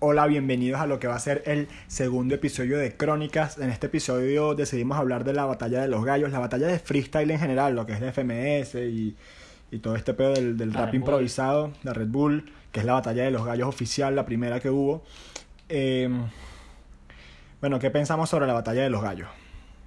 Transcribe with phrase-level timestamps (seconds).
[0.00, 3.58] Hola, bienvenidos a lo que va a ser el segundo episodio de Crónicas.
[3.58, 7.28] En este episodio decidimos hablar de la batalla de los gallos, la batalla de freestyle
[7.32, 9.16] en general, lo que es de FMS y,
[9.72, 12.92] y todo este pedo del, del La rap improvisado, la Red Bull, que es la
[12.92, 15.02] batalla de los gallos oficial, la primera que hubo.
[15.68, 16.08] Eh,
[17.60, 19.28] bueno, ¿qué pensamos sobre la batalla de los gallos?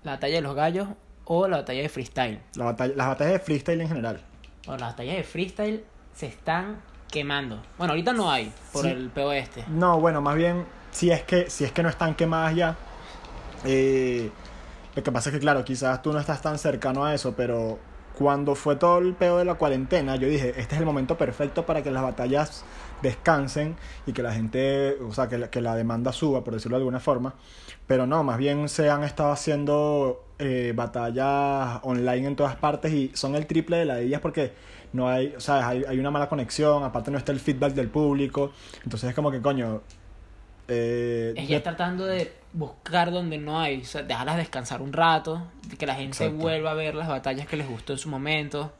[0.03, 0.89] La batalla de los gallos
[1.23, 2.39] o la batalla de freestyle.
[2.55, 4.21] La batalla, las batallas de freestyle en general.
[4.65, 6.81] Bueno, las batallas de freestyle se están
[7.11, 7.61] quemando.
[7.77, 8.89] Bueno, ahorita no hay por Sí.
[8.89, 9.63] el peo este.
[9.67, 12.75] No, bueno, más bien, si es que, si es que no están quemadas ya.
[13.65, 14.31] eh,
[14.95, 17.79] lo que pasa es que, claro, quizás tú no estás tan cercano a eso, pero
[18.17, 21.65] cuando fue todo el pedo de la cuarentena, yo dije, este es el momento perfecto
[21.65, 22.65] para que las batallas
[23.01, 26.77] descansen y que la gente, o sea, que la, que la demanda suba, por decirlo
[26.77, 27.33] de alguna forma.
[27.87, 33.11] Pero no, más bien se han estado haciendo eh, batallas online en todas partes y
[33.13, 34.53] son el triple de las de ellas porque
[34.93, 37.89] no hay, o sea, hay, hay una mala conexión, aparte no está el feedback del
[37.89, 38.51] público.
[38.83, 39.81] Entonces es como que, coño.
[40.67, 44.93] Eh, Es ya de- tratando de buscar donde no hay, o sea, dejarlas descansar un
[44.93, 45.43] rato,
[45.77, 46.41] que la gente Exacto.
[46.41, 48.71] vuelva a ver las batallas que les gustó en su momento.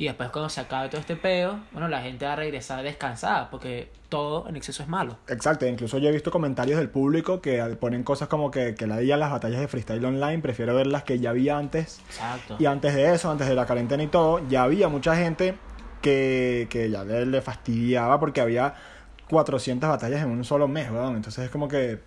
[0.00, 3.50] Y después cuando se acabe todo este peo, bueno, la gente va a regresar descansada,
[3.50, 5.18] porque todo en exceso es malo.
[5.28, 8.96] Exacto, incluso yo he visto comentarios del público que ponen cosas como que, que la
[8.96, 12.00] día las batallas de freestyle online, prefiero ver las que ya había antes.
[12.06, 12.56] Exacto.
[12.58, 15.58] Y antes de eso, antes de la cuarentena y todo, ya había mucha gente
[16.00, 18.72] que, que ya le, le fastidiaba porque había
[19.28, 21.16] 400 batallas en un solo mes, weón.
[21.16, 22.00] Entonces es como que...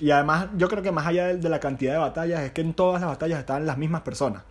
[0.00, 2.62] Y además yo creo que más allá de, de la cantidad de batallas es que
[2.62, 4.42] en todas las batallas estaban las mismas personas.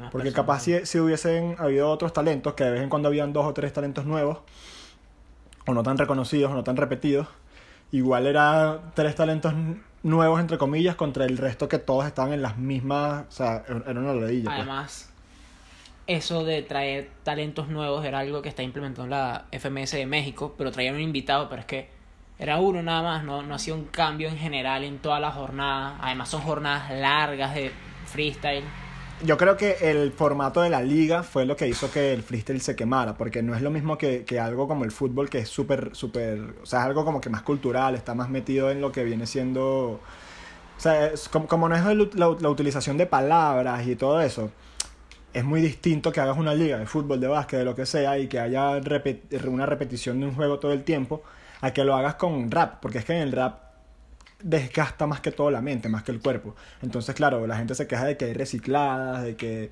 [0.00, 0.34] Las Porque personas.
[0.34, 3.54] capaz si, si hubiesen habido otros talentos, que de vez en cuando habían dos o
[3.54, 4.38] tres talentos nuevos,
[5.66, 7.28] o no tan reconocidos, o no tan repetidos,
[7.92, 9.54] igual era tres talentos
[10.02, 14.00] nuevos, entre comillas, contra el resto que todos estaban en las mismas, o sea, era
[14.00, 14.44] una ladilla.
[14.44, 14.56] pues.
[14.56, 15.12] Además,
[16.06, 20.72] eso de traer talentos nuevos era algo que está implementando la FMS de México, pero
[20.72, 21.90] traían un invitado, pero es que
[22.38, 25.98] era uno nada más, no, no hacía un cambio en general en toda la jornada.
[26.00, 27.72] Además son jornadas largas de
[28.06, 28.64] freestyle.
[29.24, 32.60] Yo creo que el formato de la liga fue lo que hizo que el freestyle
[32.60, 35.48] se quemara, porque no es lo mismo que, que algo como el fútbol, que es
[35.48, 38.92] súper, súper, o sea, es algo como que más cultural, está más metido en lo
[38.92, 40.00] que viene siendo, o
[40.80, 44.52] sea, como, como no es el- la, utilización de palabras y todo eso,
[45.34, 48.18] es muy distinto que hagas una liga de fútbol, de básquet, de lo que sea,
[48.18, 48.80] y que haya
[49.46, 51.22] una repetición de un juego todo el tiempo,
[51.60, 53.67] a que lo hagas con rap, porque es que en el rap
[54.42, 56.54] desgasta más que todo la mente, más que el cuerpo.
[56.82, 59.70] Entonces, claro, la gente se queja de que hay recicladas, de que,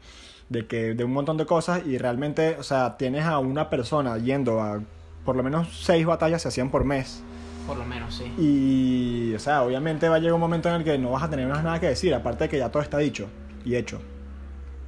[0.48, 4.18] de que, de un montón de cosas, y realmente, o sea, tienes a una persona
[4.18, 4.80] yendo a
[5.24, 7.22] por lo menos seis batallas se hacían por mes.
[7.66, 8.24] Por lo menos, sí.
[8.38, 11.30] Y, o sea, obviamente va a llegar un momento en el que no vas a
[11.30, 13.28] tener más nada que decir, aparte de que ya todo está dicho
[13.64, 14.00] y hecho.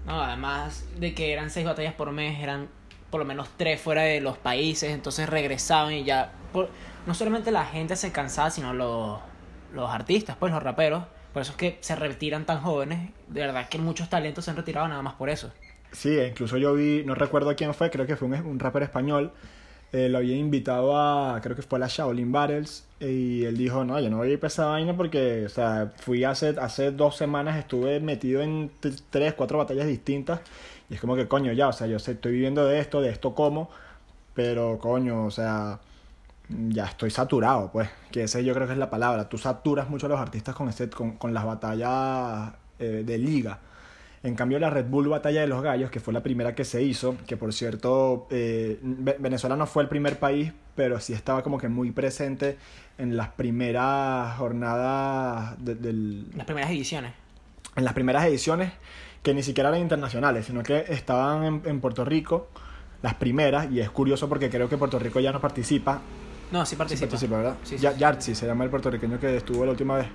[0.07, 2.69] No, además de que eran seis batallas por mes, eran
[3.11, 6.33] por lo menos tres fuera de los países, entonces regresaban y ya...
[6.53, 6.69] por-
[7.07, 9.19] no solamente la gente se cansaba, sino los,
[9.73, 11.05] los artistas, pues los raperos.
[11.33, 13.11] Por eso es que se retiran tan jóvenes.
[13.29, 15.53] De verdad que muchos talentos se han retirado nada más por eso.
[15.93, 18.83] Sí, e incluso yo vi, no recuerdo quién fue, creo que fue un, un rapper
[18.83, 19.33] español,
[19.91, 23.85] eh, lo había invitado a, creo que fue a la Shaolin Battles, y él dijo,
[23.85, 26.91] no, yo no voy a ir para esa vaina porque, o sea, fui hace, hace
[26.91, 28.71] dos semanas, estuve metido en
[29.09, 30.41] tres, cuatro batallas distintas,
[30.91, 33.09] y es como que, coño, ya, o sea, yo sé, estoy viviendo de esto, de
[33.09, 33.71] esto como,
[34.35, 35.81] pero, coño, o sea,
[36.49, 40.07] ya estoy saturado, pues, que ese yo creo que es la palabra, tú saturas mucho
[40.07, 43.59] a los artistas con, ese, con, con las batallas eh, de liga.
[44.23, 46.83] En cambio, la Red Bull Batalla de los Gallos, que fue la primera que se
[46.83, 51.43] hizo, que por cierto, eh, Ve- Venezuela no fue el primer país, pero sí estaba
[51.43, 52.59] como que muy presente
[52.99, 57.13] en las primeras jornadas de- del, Las primeras ediciones.
[57.77, 58.73] en las primeras ediciones
[59.23, 62.49] que ni siquiera eran internacionales, sino que estaban en, en Puerto Rico,
[63.03, 66.01] las primeras, y es curioso porque creo que Puerto Rico ya no participa.
[66.51, 67.09] No, sí Sí participa.
[67.11, 67.57] participa, ¿verdad?
[67.63, 67.99] Sí, sí, Ya- sí.
[67.99, 70.09] Yartzi se llama el puertorriqueño que estuvo la última vez,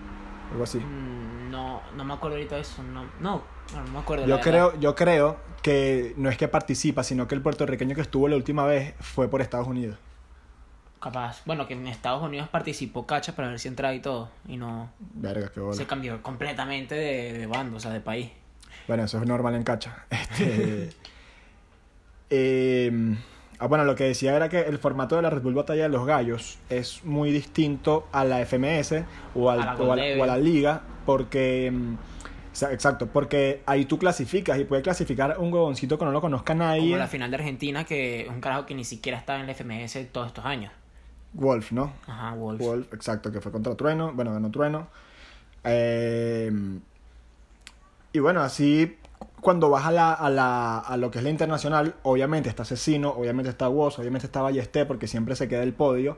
[0.51, 0.79] algo así.
[0.79, 2.81] Mm, No, no me acuerdo ahorita de eso.
[2.81, 3.43] No, no,
[3.75, 4.23] no me acuerdo.
[4.25, 4.43] Yo verdad.
[4.43, 8.35] creo, yo creo que no es que participa, sino que el puertorriqueño que estuvo la
[8.35, 9.97] última vez fue por Estados Unidos.
[10.99, 11.41] Capaz.
[11.45, 14.29] Bueno, que en Estados Unidos participó Cacha para ver si entraba y todo.
[14.47, 14.89] Y no.
[14.99, 15.75] Verga, qué bola.
[15.77, 18.31] Se cambió completamente de, de bando, o sea, de país.
[18.87, 20.05] Bueno, eso es normal en cacha.
[20.09, 20.89] Este,
[22.31, 23.15] eh,
[23.63, 25.89] ah, bueno, lo que decía era que el formato de la Red Bull Batalla de
[25.89, 29.03] los Gallos es muy distinto a la FMS
[29.35, 31.71] o, al- A la o a, o a la liga, porque...
[31.73, 36.11] mm, o sea, Exacto, porque ahí tú clasificas y puede clasificar un huevoncito que no
[36.11, 36.81] lo conozca nadie.
[36.81, 39.53] Como la final de Argentina, que es un carajo que ni siquiera estaba en la
[39.55, 40.71] FMS todos estos años.
[41.33, 41.93] Wolf, ¿no?
[42.05, 42.59] Ajá, Wolf.
[42.61, 44.87] Wolf, exacto, que fue contra Trueno, bueno, ganó Trueno.
[45.63, 46.51] Eh,
[48.11, 48.97] y bueno, así
[49.43, 53.09] cuando vas a, la, a, la, a lo que es la internacional, obviamente está Asesino,
[53.09, 56.17] obviamente está Woz, obviamente está Ballesté, porque siempre se queda el podio,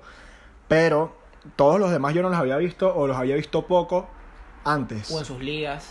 [0.67, 1.13] pero
[1.55, 4.07] todos los demás yo no los había visto o los había visto poco
[4.63, 5.11] antes.
[5.11, 5.85] O en sus ligas.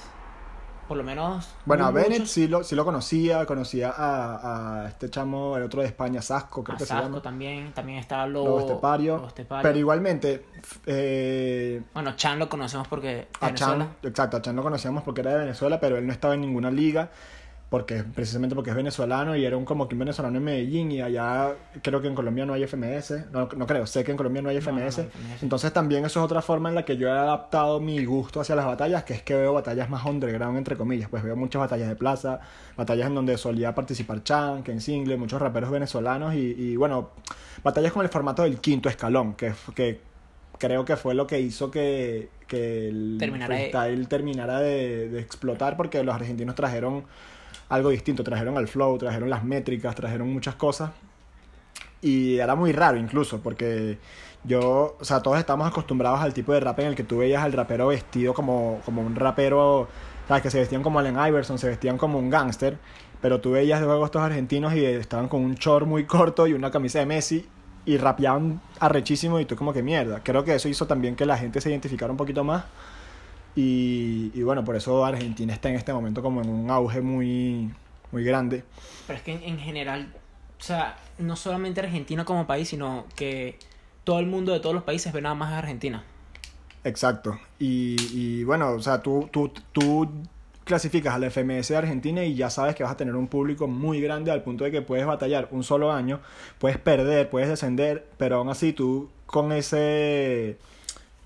[0.89, 1.49] Por lo menos.
[1.65, 5.63] Bueno, a muchos- Bennett sí lo, sí lo conocía, conocía a, a este chamo, el
[5.63, 7.23] otro de España, Sasco, creo A que se Sasco llama.
[7.23, 7.73] también.
[7.73, 8.47] También está Lobo.
[8.49, 9.17] Lobo Estepario.
[9.17, 9.63] Lobo Estepario.
[9.63, 10.45] Pero igualmente,
[10.87, 13.29] eh, Bueno, Chan lo conocemos porque.
[13.41, 13.85] a Venezuela.
[14.03, 16.43] Chan, exacto, a Chan lo conocíamos porque era de Venezuela, pero él no estaba en
[16.43, 17.11] ninguna liga,
[17.75, 21.01] porque precisamente porque es venezolano y era un como que un venezolano en Medellín y
[21.01, 24.43] allá creo que en Colombia no hay FMS, no, no creo, sé que en Colombia
[24.43, 25.03] no hay no, no FMS.
[25.43, 28.55] Entonces también eso es otra forma en la que yo he adaptado mi gusto hacia
[28.55, 31.89] las batallas, que es que veo batallas más underground, entre comillas, pues veo muchas batallas
[31.89, 32.39] de plaza,
[32.77, 37.11] batallas en donde solía participar Chan, Ken Single, muchos raperos venezolanos y, y, bueno,
[37.65, 40.01] batallas con el formato del quinto escalón, que, que
[40.61, 45.19] creo que fue lo que hizo que, que el Terminara de- freestyle terminara de, de
[45.19, 47.03] explotar porque los argentinos trajeron
[47.69, 50.91] algo distinto, trajeron al flow, trajeron las métricas, trajeron muchas cosas
[52.03, 53.99] y era muy raro incluso porque
[54.45, 57.43] yo, o sea, todos estamos acostumbrados al tipo de rap en el que tú veías
[57.43, 59.89] al rapero vestido como, como un rapero,
[60.29, 60.43] ¿sabes?
[60.43, 62.77] Que se vestían como Allen Iverson, se vestían como un gángster,
[63.23, 66.71] pero tú veías luego estos argentinos y estaban con un short muy corto y una
[66.71, 67.47] camisa de Messi
[67.87, 70.21] y rapeaban arrechísimo y tú como que mierda.
[70.23, 72.65] Creo que eso hizo también que la gente se identificara un poquito más
[73.57, 77.71] y, y bueno, por eso Argentina está en este momento como en un auge muy,
[78.13, 78.65] muy grande.
[79.07, 80.13] Pero es que en, en general,
[80.59, 83.59] o sea, no solamente Argentina como país, sino que
[84.05, 86.05] todo el mundo de todos los países ve nada más a Argentina.
[86.85, 87.39] Exacto.
[87.59, 90.09] Y, y bueno, o sea, tú, tú, tú
[90.65, 94.01] clasificas al FMS de Argentina y ya sabes que vas a tener un público muy
[94.01, 96.21] grande al punto de que puedes batallar un solo año,
[96.59, 100.59] puedes perder, puedes descender, pero aún así tú con ese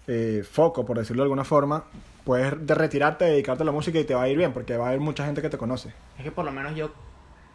[0.06, 1.84] eh, foco, por decirlo de alguna forma,
[2.28, 4.84] puedes de retirarte, dedicarte a la música y te va a ir bien porque va
[4.84, 5.94] a haber mucha gente que te conoce.
[6.18, 6.90] Es que por lo menos yo,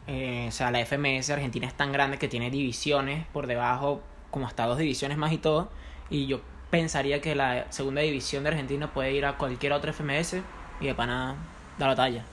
[0.08, 4.48] eh, o sea, la FMS Argentina es tan grande que tiene divisiones por debajo, como
[4.48, 5.70] hasta dos divisiones más y todo.
[6.10, 6.42] Y yo
[6.72, 10.38] pensaría que la segunda división de Argentina puede ir a cualquier otra FMS
[10.81, 11.36] y de pana
[11.78, 12.25] da la talla.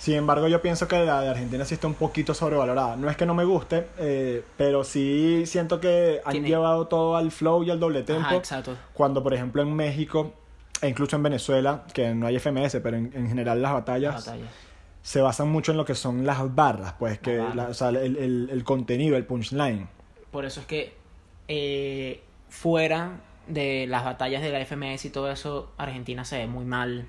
[0.00, 2.96] Sin embargo, yo pienso que la de Argentina sí está un poquito sobrevalorada.
[2.96, 7.14] No es que no me guste, eh, pero sí siento que han Tiene- llevado todo
[7.16, 8.26] al flow y al doble tempo.
[8.26, 8.76] Ajá, exacto.
[8.92, 10.32] Cuando, por ejemplo, en México
[10.82, 14.26] e incluso en Venezuela, que no hay FMS, pero en, en general las batallas, Las
[14.26, 14.48] batallas.
[15.02, 18.16] se basan mucho en lo que son las barras, pues que la- o sea, el,
[18.16, 19.88] el- el contenido, el punchline.
[20.30, 20.94] Por eso es que
[21.48, 26.64] eh, fuera de las batallas de la FMS y todo eso, Argentina se ve muy
[26.64, 27.06] mal,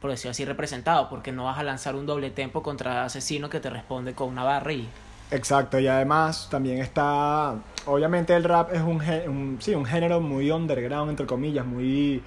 [0.00, 3.60] por decirlo así, representado, porque no vas a lanzar un doble tempo contra asesino que
[3.60, 4.88] te responde con una barra y
[5.30, 7.54] Exacto, y además también está,
[7.86, 12.22] obviamente el rap es un, un- sí, un género muy underground, entre comillas, muy,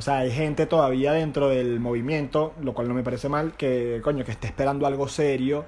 [0.00, 4.00] o sea, hay gente todavía dentro del movimiento, lo cual no me parece mal, que
[4.02, 5.66] coño, que esté esperando algo serio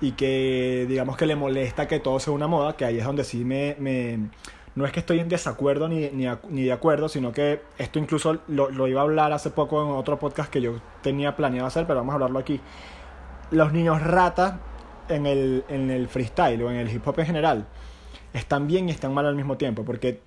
[0.00, 3.24] y que digamos que le molesta que todo sea una moda, que ahí es donde
[3.24, 4.30] sí me, me
[4.76, 8.38] no es que estoy en desacuerdo ni, ni, ni de acuerdo, sino que esto incluso
[8.46, 11.84] lo, lo iba a hablar hace poco en otro podcast que yo tenía planeado hacer,
[11.84, 12.60] pero vamos a hablarlo aquí
[13.50, 14.60] los niños rata
[15.08, 17.66] en el, en el freestyle o en el hip hop en general
[18.34, 19.84] están bien y están mal al mismo tiempo.
[19.84, 20.20] Porque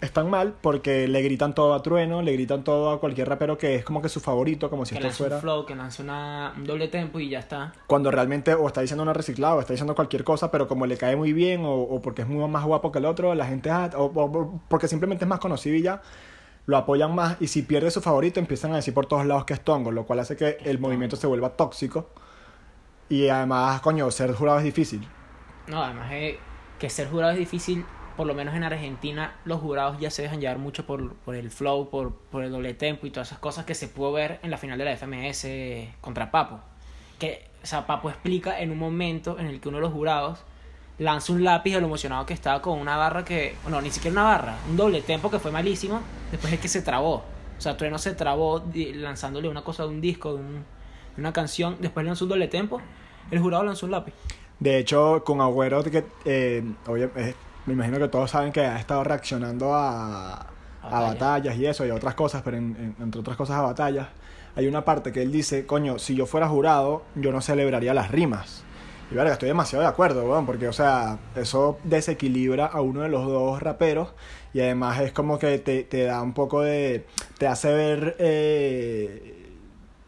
[0.00, 3.74] están mal porque le gritan todo a Trueno, le gritan todo a cualquier rapero que
[3.76, 5.40] es como que su favorito, como si que esto lance un fuera.
[5.40, 7.72] flow, que lance una, un doble tempo y ya está.
[7.86, 10.96] Cuando realmente o está diciendo una reciclada o está diciendo cualquier cosa, pero como le
[10.96, 13.70] cae muy bien o, o porque es muy más guapo que el otro, la gente,
[13.70, 16.00] ah, o, o- porque simplemente es más conocido y ya
[16.66, 17.36] lo apoyan más.
[17.40, 20.04] Y si pierde su favorito, empiezan a decir por todos lados que es tongo, lo
[20.06, 22.10] cual hace que el movimiento se vuelva tóxico.
[23.08, 25.08] Y además, coño, ser jurado es difícil.
[25.66, 26.38] No, además eh,
[26.78, 27.84] que ser jurado es difícil,
[28.18, 31.50] por lo menos en Argentina los jurados ya se dejan llevar mucho por, por el
[31.50, 34.50] flow, por, por el doble tempo y todas esas cosas que se pudo ver en
[34.50, 35.46] la final de la FMS
[36.02, 36.60] contra Papo.
[37.18, 40.40] Que, o sea, Papo explica en un momento en el que uno de los jurados
[40.98, 44.12] lanza un lápiz de lo emocionado que estaba con una barra que, no, ni siquiera
[44.12, 46.00] una barra, un doble tempo que fue malísimo,
[46.32, 47.22] después es que se trabó.
[47.56, 50.64] O sea, Trueno se trabó lanzándole una cosa de un disco, de, un-
[51.14, 52.80] de una canción, después lanzó un doble tempo,
[53.30, 54.12] el jurado lanzó un lápiz.
[54.58, 57.34] De hecho, con Agüero, que eh, oye, eh,
[57.68, 60.46] me imagino que todos saben que ha estado reaccionando a,
[60.82, 61.56] a Batallas.
[61.56, 64.08] y eso y a otras cosas, pero en- en- entre otras cosas a batallas.
[64.56, 68.10] Hay una parte que él dice, coño, si yo fuera jurado, yo no celebraría las
[68.10, 68.64] rimas.
[69.10, 73.08] Y verga, estoy demasiado de acuerdo, weón, porque, o sea, eso desequilibra a uno de
[73.08, 74.08] los dos raperos
[74.52, 77.06] y además es como que te, te da un poco de.
[77.38, 79.46] te hace ver eh,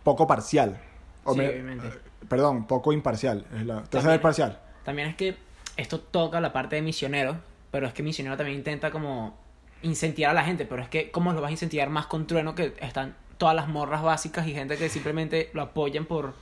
[0.03, 0.79] poco parcial.
[1.25, 1.87] O Sí, me- obviamente.
[1.87, 1.93] eh,
[2.29, 3.47] perdón, poco imparcial.
[3.57, 4.59] Es la, te hace ver parcial.
[4.85, 5.37] También es que
[5.77, 7.37] esto toca la parte de misionero,
[7.71, 9.37] pero es que misionero también intenta como
[9.83, 12.55] incentivar a la gente, pero es que ¿cómo lo vas a incentivar más con Trueno
[12.55, 16.35] que están todas las morras básicas y gente que simplemente lo apoyan por,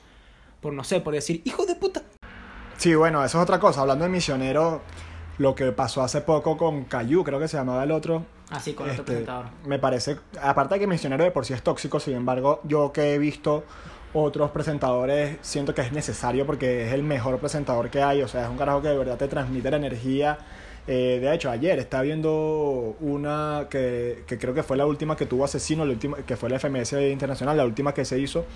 [0.60, 2.02] por no sé, por decir, hijo de puta?
[2.76, 3.80] Sí, bueno, eso es otra cosa.
[3.82, 4.82] Hablando de misionero,
[5.38, 8.84] lo que pasó hace poco con Cayu, creo que se llamaba el otro, Así con
[8.84, 9.46] otro Este, presentador.
[9.66, 13.14] Me parece, aparte de que Misionero de por sí es tóxico, sin embargo, yo que
[13.14, 13.64] he visto
[14.14, 18.44] otros presentadores, siento que es necesario porque es el mejor presentador que hay, o sea,
[18.44, 20.38] es un carajo que de verdad te transmite la energía.
[20.90, 25.26] Eh, de hecho, ayer estaba viendo una que, que creo que fue la última que
[25.26, 28.46] tuvo Asesino, la última, que fue la FMS Internacional, la última que se hizo.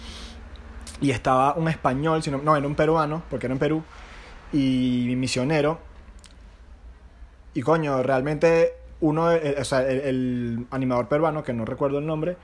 [1.03, 3.83] Y estaba un español, sino, no, era un peruano, porque era en Perú,
[4.51, 5.79] y misionero.
[7.53, 12.07] Y coño, realmente uno, eh, o sea, el, el animador peruano, que no recuerdo el
[12.07, 12.39] nombre,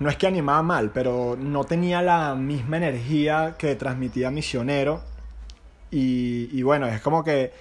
[0.00, 5.00] no es que animaba mal, pero no tenía la misma energía que transmitía Misionero.
[5.90, 7.52] Y, y bueno, es como que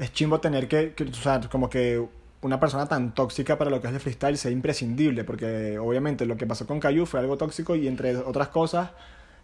[0.00, 1.10] es chimbo tener que, que,
[1.50, 2.04] como que
[2.42, 6.36] una persona tan tóxica para lo que es el freestyle sea imprescindible, porque obviamente lo
[6.36, 8.90] que pasó con Cayu fue algo tóxico y entre otras cosas,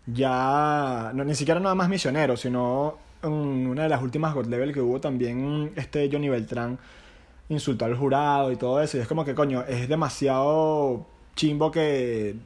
[0.06, 4.80] ya, no, ni siquiera nada más Misionero, sino una de las últimas God Level que
[4.80, 6.78] hubo también, este Johnny Beltrán
[7.48, 8.96] insultó al jurado y todo eso.
[8.96, 12.36] Y es como que, coño, es demasiado chimbo que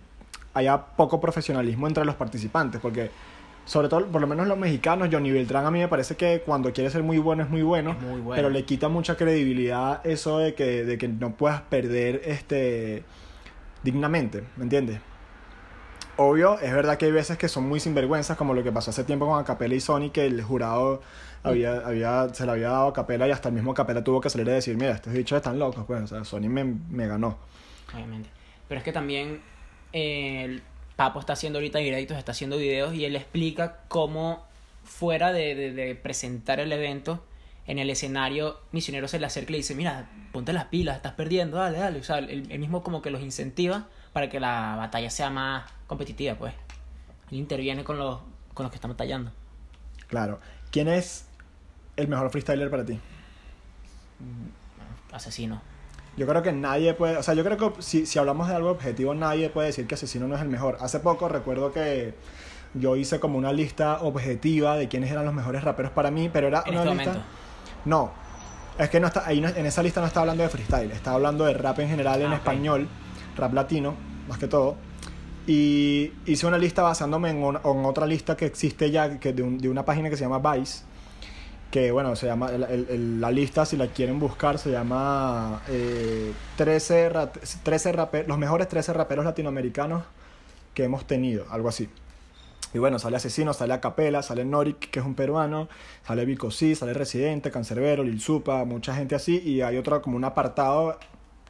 [0.55, 2.81] haya poco profesionalismo entre los participantes.
[2.81, 3.11] Porque,
[3.71, 6.73] sobre todo, por lo menos los mexicanos, Johnny Beltrán a mí me parece que cuando
[6.73, 7.93] quiere ser muy bueno es muy bueno.
[7.93, 8.35] Es muy bueno.
[8.35, 13.05] Pero le quita mucha credibilidad eso de que, de que no puedas perder este
[13.85, 14.99] dignamente, ¿me entiendes?
[16.17, 19.05] Obvio, es verdad que hay veces que son muy sinvergüenzas, como lo que pasó hace
[19.05, 21.01] tiempo con Acapela y Sony, que el jurado
[21.45, 24.31] había, había, se le había dado a Capela y hasta el mismo Capela tuvo que
[24.31, 27.39] salir a decir, mira, estos bichos están locos, pues, o sea, Sony me, me ganó.
[27.95, 28.31] Obviamente.
[28.67, 29.41] Pero es que también
[29.93, 30.61] eh,
[31.01, 34.45] Papo está haciendo ahorita directos, está haciendo videos y él explica cómo
[34.85, 37.25] fuera de, de- de presentar el evento,
[37.67, 41.13] en el escenario, Misionero se le acerca y le dice, mira, ponte las pilas, estás
[41.15, 42.01] perdiendo, dale, dale.
[42.01, 45.71] O sea, él, él mismo como que los incentiva para que la batalla sea más
[45.87, 46.53] competitiva, pues.
[47.31, 48.19] Él interviene con los,
[48.53, 49.33] con los que están batallando.
[50.07, 50.39] Claro.
[50.71, 51.25] ¿Quién es
[51.97, 52.99] el mejor freestyler para ti?
[55.13, 55.63] Asesino.
[56.21, 58.69] Yo creo que nadie puede, o sea, yo creo que si, si hablamos de algo
[58.71, 60.77] objetivo, nadie puede decir que Asesino no es el mejor.
[60.81, 62.13] Hace poco recuerdo que
[62.75, 66.49] yo hice como una lista objetiva de quiénes eran los mejores raperos para mí, pero
[66.49, 67.11] era En una este lista...
[67.13, 67.29] momento.
[67.87, 68.13] No,
[68.79, 71.13] es que no está, ahí no- en esa lista no está hablando de freestyle, está
[71.15, 72.87] hablando de rap en general en Ah, español,
[73.39, 73.95] rap latino,
[74.29, 74.77] más que todo.
[75.47, 79.43] Y hice una lista basándome en, una- en otra lista que existe ya, que de,
[79.43, 80.85] un- de una página que se llama Vice,
[81.71, 86.33] que bueno, se llama, el- el- la lista si la quieren buscar se llama eh,
[86.57, 87.31] 13, ra-
[87.63, 90.03] 13 rape- los mejores 13 raperos latinoamericanos
[90.75, 91.89] que hemos tenido, algo así.
[92.73, 95.69] Y bueno, sale Asesino, sale Acapela, sale Norik, que es un peruano,
[96.07, 100.17] sale Vico Sí, sale Residente, Cancerbero, Lil Supa, mucha gente así, y hay otro como
[100.17, 100.97] un apartado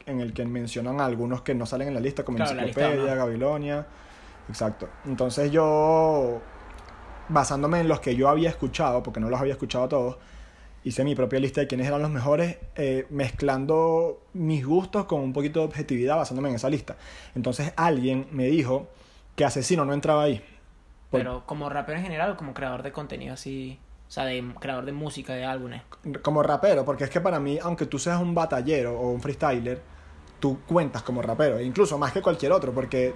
[0.07, 3.15] en el que mencionan a algunos que no salen en la lista, como Claro, Enciclopedia,
[3.15, 3.25] no.
[3.25, 3.85] Babilonia.
[4.49, 4.89] Exacto.
[5.05, 6.41] Entonces yo,
[7.31, 10.17] basándome en los que yo había escuchado, porque no los había escuchado todos,
[10.83, 15.33] hice mi propia lista de quiénes eran los mejores, eh, mezclando mis gustos con un
[15.33, 16.95] poquito de objetividad basándome en esa lista.
[17.35, 18.87] Entonces alguien me dijo
[19.35, 20.43] que Asesino no entraba ahí.
[21.09, 24.43] Por- Pero como rapero en general o como creador de contenido así, o sea, de
[24.59, 25.81] creador de música, de álbumes.
[26.21, 29.81] como rapero, porque es que para mí, aunque tú seas un batallero o un freestyler,
[30.39, 33.13] tú cuentas como rapero, e incluso más que cualquier otro, porque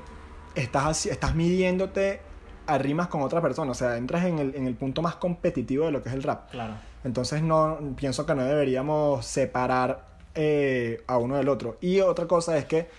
[0.53, 2.21] estás, así- estás midiéndote
[2.67, 5.85] a rimas con otra persona, o sea, entras en el, en el punto más competitivo
[5.85, 6.49] de lo que es el rap.
[6.51, 6.73] Claro.
[7.03, 11.77] Entonces no pienso que no deberíamos separar eh, a uno del otro.
[11.81, 12.89] Y otra cosa es que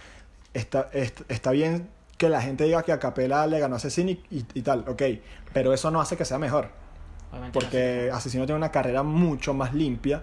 [0.55, 4.11] está, est- está bien que la gente diga que a Capela le ganó a Asesino
[4.11, 5.03] y, y- y tal, ok,
[5.53, 6.71] pero eso no hace que sea mejor.
[7.31, 10.23] Obviamente Porque Asesino tiene una carrera mucho más limpia.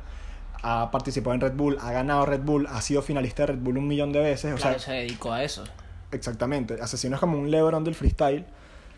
[0.64, 3.78] Ha participado en Red Bull, ha ganado Red Bull, ha sido finalista de Red Bull
[3.78, 4.54] un millón de veces.
[4.54, 5.66] O Claro, sea, se dedicó a eso.
[6.12, 6.78] exactamente.
[6.82, 8.46] Asesino es como un Lebron del freestyle.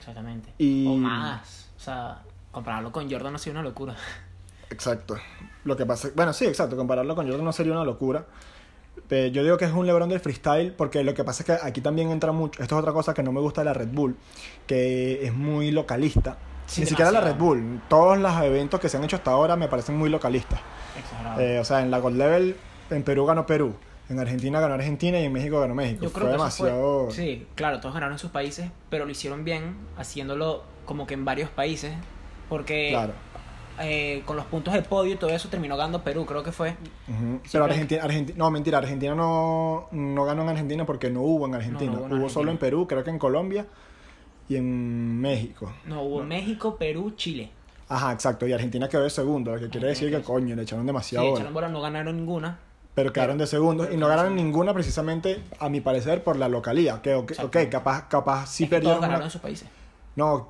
[0.09, 0.53] Exactamente.
[0.59, 1.69] Y- O más.
[1.75, 2.21] O sea,
[2.51, 3.95] compararlo con Jordan ha sido una locura.
[4.69, 5.15] Exacto.
[5.63, 6.75] Lo que pasa, bueno, sí, exacto.
[6.77, 8.25] Compararlo con Jordan no sería una locura.
[9.09, 11.65] Eh, yo digo que es un Lebron del freestyle porque lo que pasa es que
[11.67, 12.61] aquí también entra mucho.
[12.61, 14.15] Esto es otra cosa que no me gusta de la Red Bull,
[14.67, 16.37] que es muy localista.
[16.67, 17.35] Sí, Ni siquiera la Red.
[17.35, 17.81] Bull.
[17.89, 20.59] Todos los eventos que se han hecho hasta ahora me parecen muy localistas.
[20.97, 21.41] Exagerado.
[21.41, 22.55] Eh, o sea, en la Gold Level,
[22.89, 23.75] en Perú ganó Perú,
[24.09, 26.03] en Argentina ganó Argentina y en México ganó México.
[26.03, 27.05] Yo fue creo que eso demasiado.
[27.05, 31.13] fue- Sí, claro, todos ganaron en sus países, pero lo hicieron bien haciéndolo como que
[31.15, 31.93] en varios países.
[32.49, 33.13] Porque Claro.
[33.81, 36.71] eh, con los puntos de podio y todo eso terminó ganando Perú, creo que fue.
[37.07, 41.47] Sí, Pero Argentina, Argentina, no, mentira, Argentina no, no ganó en Argentina porque no hubo
[41.47, 41.91] en Argentina.
[41.91, 42.33] No, no hubo en hubo Argentina.
[42.33, 43.65] solo en Perú, creo que en Colombia
[44.47, 45.73] y en México.
[45.85, 47.49] No, hubo México, Perú, Chile.
[47.89, 48.47] Ajá, exacto.
[48.47, 51.25] Y Argentina quedó de segundo, lo que quiere decir que coño, le echaron Sí, demasiado
[51.25, 51.35] bola.
[51.37, 52.59] echaron bola, no ganaron ninguna.
[52.95, 57.01] Pero quedaron de segundos y no ganaron ninguna precisamente, a mi parecer, por la localía.
[57.01, 57.59] Que, ok, Exacto.
[57.59, 59.01] ok, capaz, capaz sí Es que todos perdieron.
[59.01, 59.67] ganaron una- en sus países.
[60.15, 60.47] No.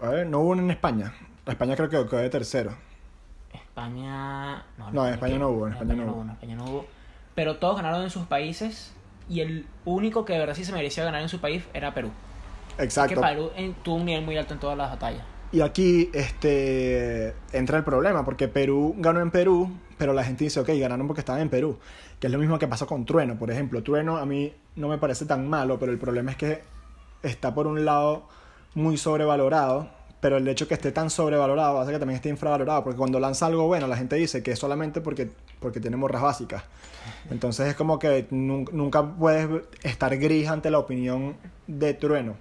[0.00, 1.14] A ver, no hubo en España.
[1.46, 2.74] España creo que quedó de tercero.
[3.52, 4.64] España.
[4.92, 6.22] No, en España no hubo, en España no hubo.
[6.22, 6.86] En España no hubo.
[7.34, 8.92] pero todos ganaron en sus países
[9.28, 12.10] y el único que de verdad sí se merecía ganar en su país era Perú.
[12.78, 13.14] Exacto.
[13.14, 13.50] Que Perú
[13.82, 15.22] tuvo un nivel muy alto en todas las batallas.
[15.50, 20.60] Y aquí este, entra el problema, porque Perú ganó en Perú, pero la gente dice,
[20.60, 21.78] ok, ganaron porque estaban en Perú.
[22.20, 23.82] Que es lo mismo que pasó con Trueno, por ejemplo.
[23.82, 26.62] Trueno a mí no me parece tan malo, pero el problema es que
[27.22, 28.28] está por un lado
[28.74, 29.88] muy sobrevalorado,
[30.20, 33.46] pero el hecho que esté tan sobrevalorado hace que también esté infravalorado, porque cuando lanza
[33.46, 36.64] algo bueno, la gente dice que es solamente porque, porque tiene morras básicas.
[37.30, 39.48] Entonces es como que nun- nunca puedes
[39.82, 41.36] estar gris ante la opinión
[41.66, 42.36] de Trueno.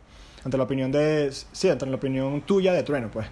[0.46, 1.30] Ante la opinión de...
[1.52, 3.28] Sí, ante la opinión tuya de Trueno, pues.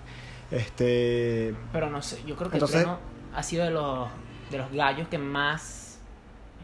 [0.52, 1.54] Este...
[1.72, 3.00] Pero no sé, yo creo que Entonces- Trueno
[3.34, 4.10] ha sido de los,
[4.50, 6.00] de los gallos que más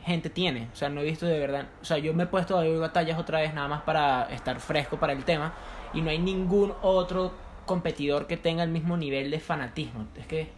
[0.08, 0.70] gente tiene.
[0.72, 1.68] O sea, no he visto de verdad.
[1.82, 4.60] O sea, yo me he puesto a ver batallas otra vez nada más para estar
[4.60, 5.54] fresco para el tema.
[5.94, 7.34] Y no hay ningún otro
[7.66, 10.08] competidor que tenga el mismo nivel de fanatismo.
[10.16, 10.50] Es que.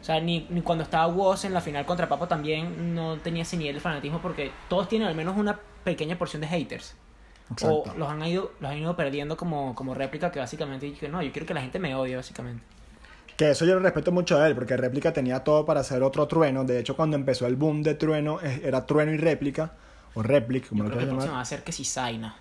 [0.00, 3.42] O sea, ni, ni cuando estaba Woz en la final contra Papo también no tenía
[3.42, 6.94] ese nivel de fanatismo porque todos tienen al menos una pequeña porción de haters.
[7.50, 7.92] Exacto.
[7.92, 11.22] O los han ido, los han ido perdiendo como, como réplica que básicamente dije, no,
[11.22, 12.62] yo quiero que la gente me odie básicamente.
[13.36, 16.28] Que eso yo lo respeto mucho a él, porque Réplica tenía todo para hacer otro
[16.28, 16.64] trueno.
[16.64, 19.72] De hecho, cuando empezó el boom de trueno, era trueno y réplica,
[20.14, 22.36] o réplica, como Yo lo creo que va a ser que si Zaina.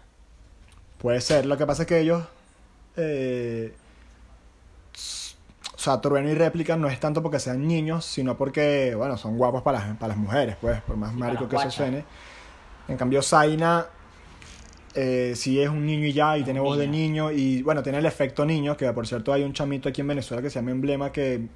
[1.00, 1.46] Puede ser.
[1.46, 2.24] Lo que pasa es que ellos.
[2.96, 3.74] eh,
[5.76, 9.38] o sea, trueno y réplica no es tanto porque sean niños, sino porque, bueno, son
[9.38, 12.06] guapos para las, para las mujeres, pues, por más marico que las eso suene.
[12.88, 13.88] En cambio, Zaina.
[14.96, 17.30] Eh, sí es un niño y ya, y Es tiene voz de niño.
[17.30, 20.08] niño, y bueno, tiene el efecto niño, que por cierto hay un chamito aquí en
[20.08, 21.48] Venezuela que se llama Emblema, que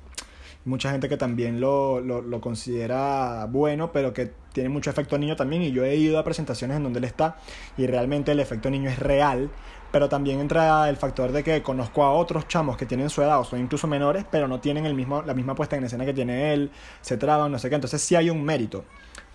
[0.65, 5.35] mucha gente que también lo, lo, lo considera bueno, pero que tiene mucho efecto niño
[5.35, 5.61] también.
[5.61, 7.37] Y yo he ido a presentaciones en donde él está
[7.77, 9.49] y realmente el efecto niño es real.
[9.91, 13.39] Pero también entra el factor de que conozco a otros chamos que tienen su edad
[13.39, 16.13] o son incluso menores, pero no tienen el mismo, la misma puesta en escena que
[16.13, 17.75] tiene él, se traban, no sé qué.
[17.75, 18.83] Entonces sí hay un mérito,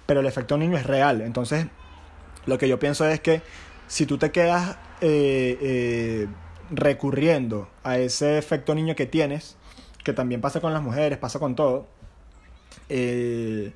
[0.05, 1.23] pero el efecto niño es real.
[1.23, 1.67] Entonces
[2.45, 3.41] lo que yo pienso es que
[3.93, 6.27] si tú te quedas eh, eh,
[6.71, 9.59] recurriendo a ese efecto niño que tienes,
[10.03, 11.89] que también pasa con las mujeres, pasa con todo,
[12.89, 13.71] eh,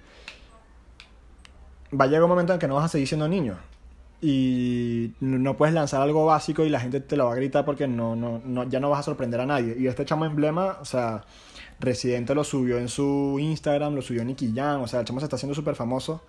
[1.92, 3.59] va a llegar un momento en que no vas a seguir siendo niño.
[4.22, 7.87] Y no puedes lanzar algo básico y la gente te lo va a gritar porque
[7.87, 9.76] no, no, no, ya no vas a sorprender a nadie.
[9.79, 11.26] Y este chamo emblema, o sea,
[11.79, 15.26] Residente lo subió en su Instagram, lo subió Nicky Jam, o sea, el chamo se
[15.26, 16.22] está haciendo súper famoso.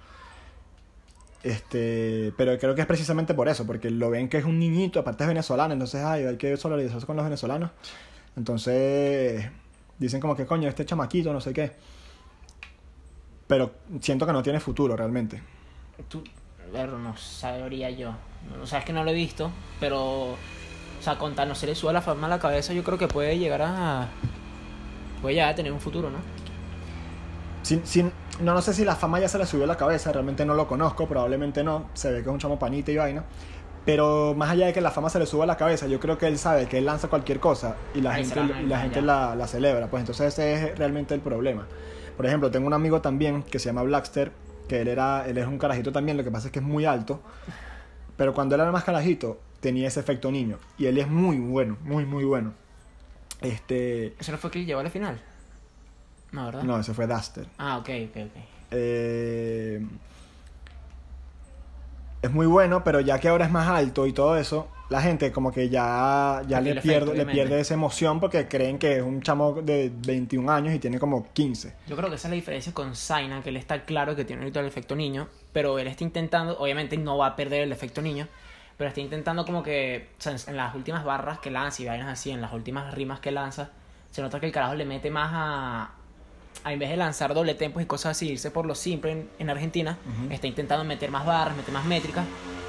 [1.48, 5.00] Este, pero creo que es precisamente por eso, porque lo ven que es un niñito,
[5.00, 7.72] aparte es venezolano, entonces ay, hay que solidarizarse con los venezolanos.
[8.36, 9.50] Entonces,
[9.98, 11.72] dicen como que coño, este chamaquito, no sé qué.
[13.48, 15.42] Pero siento que no tiene futuro realmente.
[16.10, 16.22] Tú,
[16.74, 18.14] no sabría yo.
[18.62, 20.32] O sea, que no lo he visto, pero.
[20.34, 22.98] O sea, con tal no se le suba la fama a la cabeza, yo creo
[22.98, 24.10] que puede llegar a.
[25.22, 26.18] Puede llegar a tener un futuro, ¿no?
[27.68, 30.14] Sin, sin, no, no sé si la fama ya se le subió a la cabeza,
[30.14, 31.90] realmente no lo conozco, probablemente no.
[31.94, 33.24] Se ve que es un chamo panita y vaina.
[33.86, 36.18] Pero más allá de que la fama se le suba a la cabeza, yo creo
[36.18, 38.70] que él sabe que él lanza cualquier cosa y la Ahí gente, la- y la,
[38.78, 39.06] ya, gente ya.
[39.06, 39.88] la, la celebra.
[39.88, 41.66] Pues entonces ese es realmente el problema.
[42.16, 44.32] Por ejemplo, tengo un amigo también que se llama Blackster,
[44.70, 46.86] que él era él es un carajito también, lo que pasa es que es muy
[46.86, 47.22] alto.
[48.18, 50.58] Pero cuando él era más carajito, tenía ese efecto niño.
[50.78, 52.54] Y él es muy bueno, muy, muy bueno.
[53.42, 54.16] Este.
[54.20, 55.20] ¿Eso no fue que llegó a la final?
[56.32, 56.64] No, ¿verdad?
[56.64, 57.46] No, ese fue Duster.
[57.58, 58.44] Ah, ok, ok, ok.
[58.72, 59.86] Eh,
[62.22, 65.32] es muy bueno, pero ya que ahora es más alto y todo eso, la gente
[65.32, 69.22] como que ya, ya le, pierde, le pierde esa emoción porque creen que es un
[69.22, 71.74] chamo de 21 años y tiene como 15.
[71.88, 74.42] Yo creo que esa es la diferencia con Zaina, que él está claro que tiene
[74.44, 78.02] ahorita el efecto niño, pero él está intentando, obviamente no va a perder el efecto
[78.02, 78.28] niño,
[78.78, 82.08] pero está intentando como que, o sea, en las últimas barras que lanza y vainas
[82.08, 83.72] así, en las últimas rimas que lanza,
[84.12, 85.92] se nota que el carajo le mete más a,
[86.68, 89.30] a en vez de lanzar doble tempos y cosas así, irse por lo simple en,
[89.40, 90.34] en Argentina, Ujú.
[90.34, 92.26] está intentando meter más barras, meter más métricas,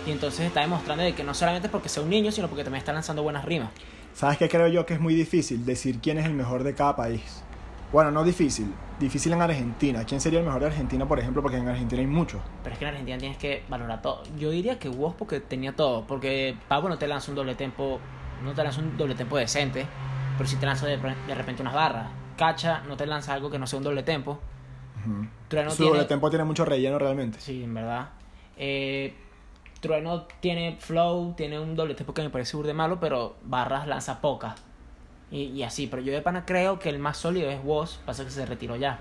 [0.07, 2.65] y entonces está demostrando de que no solamente es porque sea un niño, sino porque
[2.65, 3.71] también está lanzando buenas rimas.
[4.15, 5.65] ¿Sabes qué creo yo que es muy difícil?
[5.65, 7.45] Decir quién es el mejor de cada país.
[7.93, 10.05] Bueno, no difícil, difícil en Argentina.
[10.05, 11.41] ¿Quién sería el mejor de Argentina, por ejemplo?
[11.41, 12.41] Porque en Argentina hay muchos.
[12.63, 14.23] Pero es que en Argentina tienes que valorar todo.
[14.39, 16.07] Yo diría que Woz porque tenía todo.
[16.07, 17.99] Porque Pablo no te lanza un doble tempo.
[18.45, 19.87] No te lanza un doble tempo decente.
[20.37, 22.09] Pero sí te lanza de, de repente unas barras.
[22.39, 24.39] Cacha no te lanza algo que no sea un doble tempo.
[25.49, 25.91] Trueno Su tiene.
[25.93, 27.41] doble tempo tiene mucho relleno realmente.
[27.41, 28.09] Sí, en verdad.
[28.57, 29.15] Eh,
[29.81, 34.21] Trueno tiene flow, tiene un doble tempo que me parece burde malo, pero barras lanza
[34.21, 34.55] pocas.
[35.31, 38.25] Y, y así, pero yo de pana creo que el más sólido es Woz, pasa
[38.25, 38.99] que se retiró ya.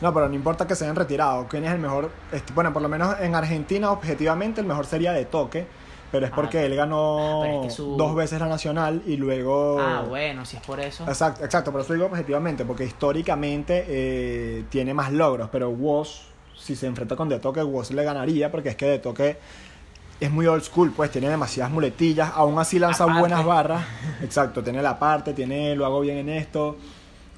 [0.00, 1.46] No, pero no importa que se hayan retirado.
[1.48, 2.10] ¿Quién es el mejor?
[2.32, 5.66] Este, bueno, por lo menos en Argentina, objetivamente, el mejor sería de toque.
[6.12, 9.16] Pero es Ah, porque él ganó pero es que su- dos veces la nacional y
[9.16, 9.78] luego.
[9.80, 11.04] Ah, bueno, si es por eso.
[11.04, 16.22] Exacto, exacto, pero eso digo objetivamente, porque históricamente eh, tiene más logros, pero Woz
[16.58, 19.38] si se enfrenta con De Toque, Woz le ganaría, porque es que De Toque
[20.20, 23.82] es muy old school, pues tiene demasiadas muletillas, aún así lanza buenas barras.
[24.22, 26.76] Exacto, tiene la parte, tiene lo hago bien en esto,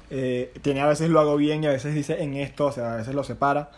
[0.09, 2.93] eh, tiene a veces lo hago bien y a veces dice en esto, o sea,
[2.93, 3.71] a veces lo separa,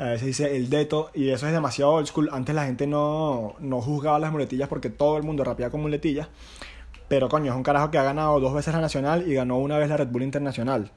[0.00, 2.30] a veces dice el deto, y eso es demasiado old school.
[2.32, 6.28] Antes la gente no, no juzgaba las muletillas porque todo el mundo rapía con muletillas,
[7.06, 9.76] pero coño, es un carajo que ha ganado dos veces la nacional y ganó una
[9.76, 10.90] vez la Red Bull Internacional.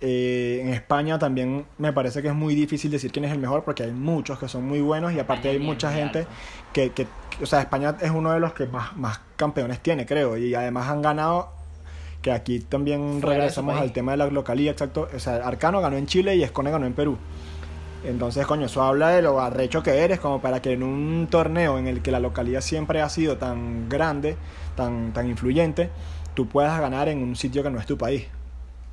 [0.00, 3.62] Eh, en España también me parece que es muy difícil decir quién es el mejor
[3.64, 6.26] porque hay muchos que son muy buenos y aparte España hay mucha gente
[6.72, 7.06] que, que,
[7.40, 10.88] o sea, España es uno de los que más, más campeones tiene, creo, y además
[10.88, 11.50] han ganado,
[12.20, 15.96] que aquí también Fuera regresamos al tema de la localía, exacto, o sea, Arcano ganó
[15.96, 17.16] en Chile y Escone ganó en Perú.
[18.06, 21.76] Entonces, coño, eso habla de lo arrecho que eres, como para que en un torneo
[21.78, 24.36] en el que la localidad siempre ha sido tan grande,
[24.76, 25.90] tan, tan influyente,
[26.34, 28.26] tú puedas ganar en un sitio que no es tu país.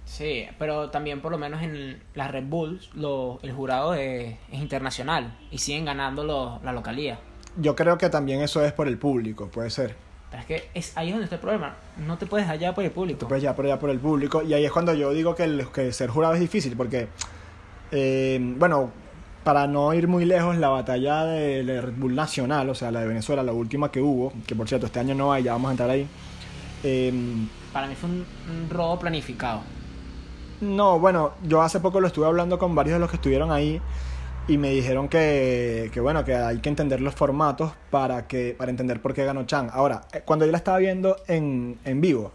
[0.06, 4.60] Sí, pero también por lo menos en las Red Bulls lo, el jurado es, es
[4.60, 7.20] internacional y siguen ganando los- la localía.
[7.58, 9.96] Yo creo que también eso es por el público, puede ser.
[10.32, 11.76] Pero es que es, ahí es donde está el problema.
[12.06, 13.20] No te puedes hallar por el público.
[13.20, 14.42] Tú puedes ya por allá por el público.
[14.42, 17.08] Y ahí es cuando yo digo que, el- que ser jurado es difícil, porque,
[17.92, 18.92] eh, bueno,
[19.44, 23.02] para no ir muy lejos, la batalla de la Red Bull Nacional, o sea, la
[23.02, 25.70] de Venezuela, la última que hubo, que por cierto, este año no hay, ya vamos
[25.70, 26.10] a entrar ahí.
[26.84, 29.66] eh, Para mí fue un, un robo planificado.
[30.60, 33.82] no, bueno, yo hace poco lo estuve hablando con varios de los que estuvieron ahí
[34.48, 38.72] y me dijeron que, que bueno, que hay que entender los formatos para, que, para
[38.72, 39.70] entender por qué ganó Chan.
[39.74, 42.34] Ahora, eh, cuando yo la estaba viendo en, en vivo,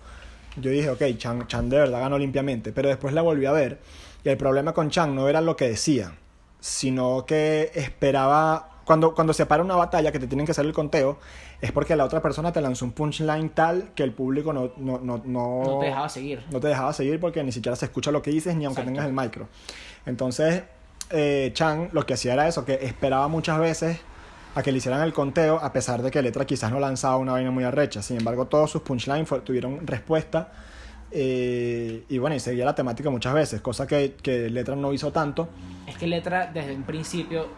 [0.57, 3.81] yo dije, ok, Chan, Chan de verdad ganó limpiamente, pero después la volví a ver
[4.25, 6.13] y el problema con Chan no era lo que decía,
[6.61, 10.73] sino que esperaba, cuando, cuando se para una batalla que te tienen que hacer el
[10.73, 11.19] conteo,
[11.61, 14.99] es porque la otra persona te lanzó un punchline tal que el público no, no,
[14.99, 16.45] no, no, No te dejaba seguir.
[16.51, 19.03] no te dejaba seguir porque ni siquiera se escucha lo que dices ni aunque Exacto.
[19.03, 19.49] tengas el micro.
[20.07, 20.63] Entonces,
[21.11, 23.99] eh, Chan lo que hacía era eso, que esperaba muchas veces
[24.55, 27.33] a que le hicieran el conteo, a pesar de que Letra quizás no lanzaba una
[27.33, 28.03] vaina muy arrecha.
[28.03, 30.53] Sin embargo, todos sus punchlines tuvieron respuesta.
[31.11, 35.11] Eh, y bueno, y seguía la temática muchas veces, cosa que, que Letra no hizo
[35.13, 35.49] tanto.
[35.87, 37.49] Es que Letra, desde un principio,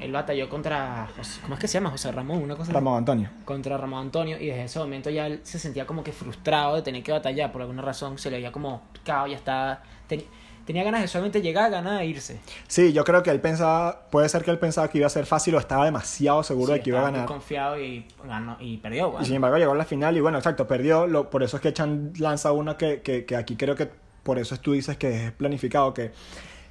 [0.00, 1.08] él batalló contra.
[1.42, 1.90] ¿Cómo es que se llama?
[1.90, 2.72] José Ramón, una cosa.
[2.72, 3.28] Ramón Antonio.
[3.44, 6.82] Contra Ramón Antonio, y desde ese momento ya él se sentía como que frustrado de
[6.82, 7.50] tener que batallar.
[7.50, 9.82] Por alguna razón se le veía como picado, ya estaba.
[10.06, 10.24] ten-
[10.66, 12.38] tenía ganas de solamente llegar, ganar e irse.
[12.68, 15.24] Sí, yo creo que él pensaba, puede ser que él pensaba que iba a ser
[15.24, 17.28] fácil o estaba demasiado seguro Sí, de que iba a estaba muy ganar.
[17.28, 19.14] confiado y ganó y perdió.
[19.20, 21.06] Y sin embargo llegó a la final y bueno, exacto, perdió.
[21.06, 23.88] Lo, por eso es que Chan lanza una que, que, que aquí creo que
[24.22, 26.10] por eso tú dices que es planificado, que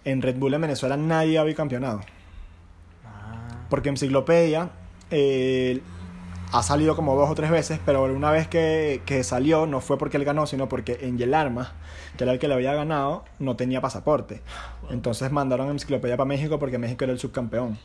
[0.03, 2.01] en Red Bull en Venezuela nadie había campeonado.
[3.05, 4.69] Ah, Porque Enciclopedia
[5.11, 5.81] eh,
[6.51, 9.97] ha salido como dos o tres veces, pero una vez que, que salió no fue
[9.97, 11.69] porque él ganó, sino porque Angel Armas,
[12.15, 14.41] que era el que le había ganado, no tenía pasaporte.
[14.89, 17.77] Entonces mandaron a Enciclopedia para México porque México era el subcampeón.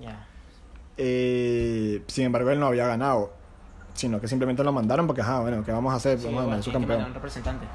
[0.00, 0.26] ya.
[0.96, 3.32] Eh, sin embargo, él no había ganado,
[3.94, 6.18] sino que simplemente lo mandaron porque, ajá, bueno, ¿qué vamos a hacer?
[6.18, 7.08] Sí, vamos a bueno, mandar su tiene que mandar campeón.
[7.08, 7.66] un representante.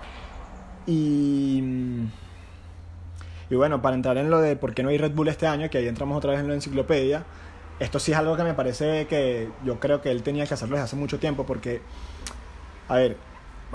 [0.88, 1.64] Y,
[3.50, 5.70] y bueno, para entrar en lo de por qué no hay Red Bull este año,
[5.70, 7.26] que ahí entramos otra vez en la enciclopedia,
[7.80, 10.76] esto sí es algo que me parece que yo creo que él tenía que hacerlo
[10.76, 11.82] desde hace mucho tiempo porque,
[12.88, 13.18] a ver,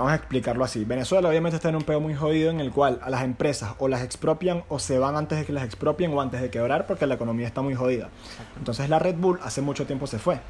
[0.01, 0.85] vamos a explicarlo así.
[0.85, 3.87] Venezuela obviamente está en un pedo muy jodido en el cual a las empresas o
[3.87, 7.07] las expropian o se van antes de que las expropien o antes de quebrar porque
[7.07, 8.09] la economía está muy jodida.
[8.57, 10.41] Entonces la Red Bull hace mucho tiempo se fue.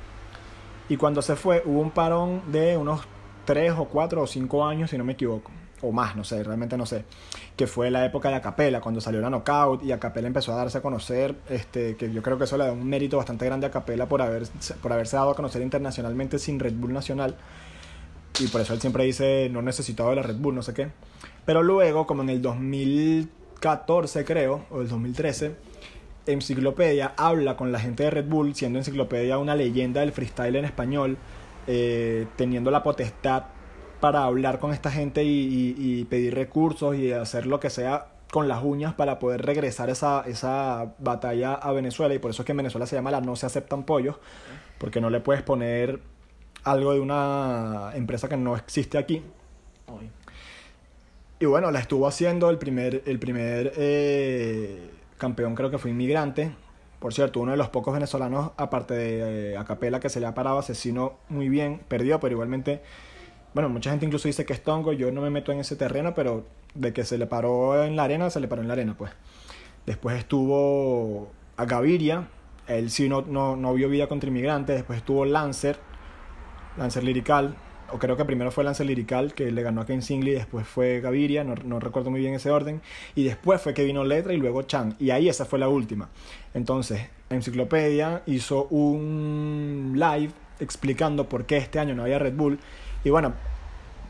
[0.89, 3.01] Y cuando se fue hubo un parón de unos
[3.45, 5.51] 3 o 4 o 5 años, si no me equivoco.
[5.83, 7.05] O más, no sé, realmente no sé.
[7.57, 10.79] Que fue la época de Acapela, cuando salió la Knockout y Acapela empezó a darse
[10.79, 11.35] a conocer.
[11.49, 14.23] Este, que yo creo que eso le da un mérito bastante grande a Acapela por,
[14.23, 14.45] haber,
[14.83, 17.37] por haberse dado a conocer internacionalmente sin Red Bull Nacional.
[18.39, 20.89] Y por eso él siempre dice, no necesitaba de la Red Bull, no sé qué.
[21.45, 25.57] Pero luego, como en el 2014 creo, o el 2013,
[26.27, 30.65] Enciclopedia habla con la gente de Red Bull, siendo Enciclopedia una leyenda del freestyle en
[30.65, 31.19] español,
[31.67, 33.45] eh, teniendo la potestad
[34.01, 38.63] para hablar con esta gente y, pedir recursos y hacer lo que sea con las
[38.63, 42.15] uñas para poder regresar esa, esa batalla a Venezuela.
[42.15, 44.17] Y por eso es que en Venezuela se llama la no se aceptan pollos,
[44.79, 46.01] porque no le puedes poner
[46.65, 49.23] algo de una empresa que no existe aquí.
[51.39, 56.53] Y bueno, la estuvo haciendo el primer, el primer eh, campeón, creo que fue inmigrante.
[56.99, 60.35] Por cierto, uno de los pocos venezolanos, aparte de eh, Acapela, que se le ha
[60.35, 62.83] parado asesino muy bien, perdió, pero igualmente,
[63.55, 66.15] bueno, mucha gente incluso dice que es tongo, yo no me meto en ese terreno,
[66.15, 66.45] pero
[66.75, 69.11] de que se le paró en la arena, se le paró en la arena, pues.
[69.87, 72.29] Después estuvo a Gaviria,
[72.67, 75.79] él sí no, no, no vio vida contra inmigrantes, después estuvo Lancer,
[76.77, 77.55] Lancer Lirical,
[77.93, 81.01] o creo que primero fue Lance Lirical, que le ganó a Ken Singley, después fue
[81.01, 82.81] Gaviria, no, no recuerdo muy bien ese orden,
[83.15, 86.09] y después fue que vino Letra y luego Chan, y ahí esa fue la última.
[86.55, 90.31] Entonces, Enciclopedia hizo un live
[90.61, 92.59] explicando por qué este año no había Red Bull,
[93.05, 93.35] y bueno,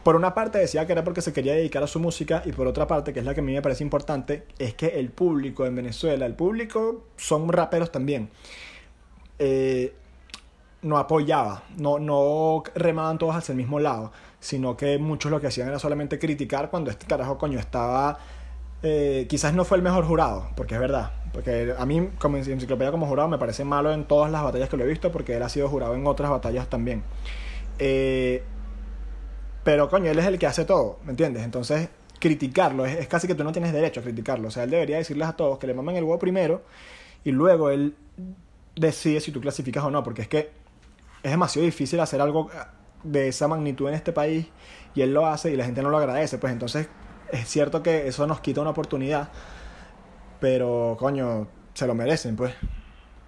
[0.03, 2.67] por una parte decía que era porque se quería dedicar a su música y por
[2.67, 5.67] otra parte, que es la que a mí me parece importante, es que el público
[5.67, 8.31] en Venezuela, el público son raperos también,
[9.39, 9.95] eh,
[10.83, 15.49] no apoyaba, no, no remaban todos hacia el mismo lado, sino que muchos lo que
[15.49, 18.19] hacían era solamente criticar cuando este carajo coño estaba...
[18.83, 21.13] Eh, quizás no fue el mejor jurado, porque es verdad.
[21.35, 24.79] Porque a mí, como enciclopedia como jurado, me parece malo en todas las batallas que
[24.79, 27.03] lo he visto, porque él ha sido jurado en otras batallas también.
[27.79, 28.43] Eh,
[29.65, 31.45] pero coño, él es el que hace todo, ¿me entiendes?
[31.45, 34.49] Entonces, criticarlo, es, es, casi que tú no tienes derecho a criticarlo.
[34.49, 36.63] O sea, él debería decirles a todos que le mamen el huevo primero
[37.23, 37.95] y luego él
[38.77, 40.60] decide si tú clasificas o no, porque es que
[41.23, 42.51] es demasiado difícil hacer algo
[43.03, 44.47] de esa magnitud en este país
[44.95, 46.39] y él lo hace y la gente no lo agradece.
[46.39, 46.89] Pues entonces
[47.33, 49.31] es cierto que eso nos quita una oportunidad,
[50.41, 52.55] pero coño, se lo merecen, pues.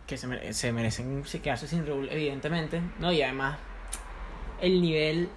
[0.06, 2.82] Que se, mere se merecen se quedarse sin Raúl, evidentemente.
[2.98, 3.58] No, y además,
[4.60, 5.28] el nivel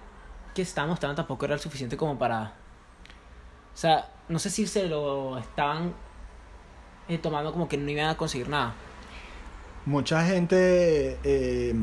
[0.54, 2.54] que está mostrando tampoco era el suficiente como para.
[3.74, 5.94] O sea, no sé si se lo estaban
[7.08, 8.74] eh, tomando como que no iban a conseguir nada.
[9.86, 11.20] Mucha gente.
[11.24, 11.76] Eh,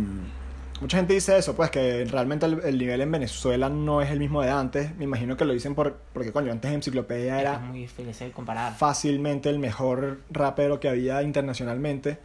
[0.83, 4.18] mucha gente dice eso, pues que realmente el, el, nivel en Venezuela no es el
[4.18, 4.95] mismo de antes.
[4.97, 7.59] Me imagino que lo dicen por, porque, coño, antes Enciclopedia era.
[7.59, 8.75] Muy difícil comparar.
[8.75, 12.18] Fácilmente el mejor rapero que había internacionalmente.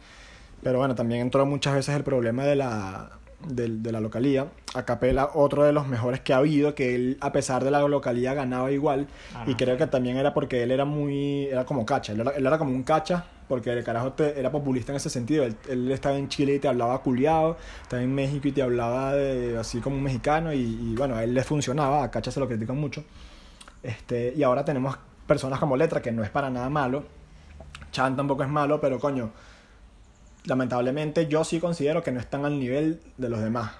[0.62, 3.12] Pero bueno, también entró muchas veces el problema de la,
[3.46, 4.48] de, de, la localía.
[4.74, 8.34] Acapela, otro de los mejores que ha habido, que él, a pesar de la localía,
[8.34, 9.06] ganaba igual.
[9.34, 11.46] Ah, y creo que también era porque él era muy.
[11.46, 12.12] Era como cacha.
[12.12, 15.10] Él era, él era como un cacha, porque el carajo te, era populista en ese
[15.10, 15.44] sentido.
[15.44, 17.56] Él, él, estaba en Chile y te hablaba culiado.
[17.82, 20.52] Estaba en México y te hablaba de, así como un mexicano.
[20.52, 22.02] Y, y bueno, a él le funcionaba.
[22.02, 23.04] A cacha se lo critican mucho.
[23.82, 27.04] Este, y ahora tenemos personas como Letra, que no es para nada malo.
[27.90, 29.32] Chan tampoco es malo, pero coño
[30.48, 33.72] lamentablemente yo sí considero que no están al nivel de los demás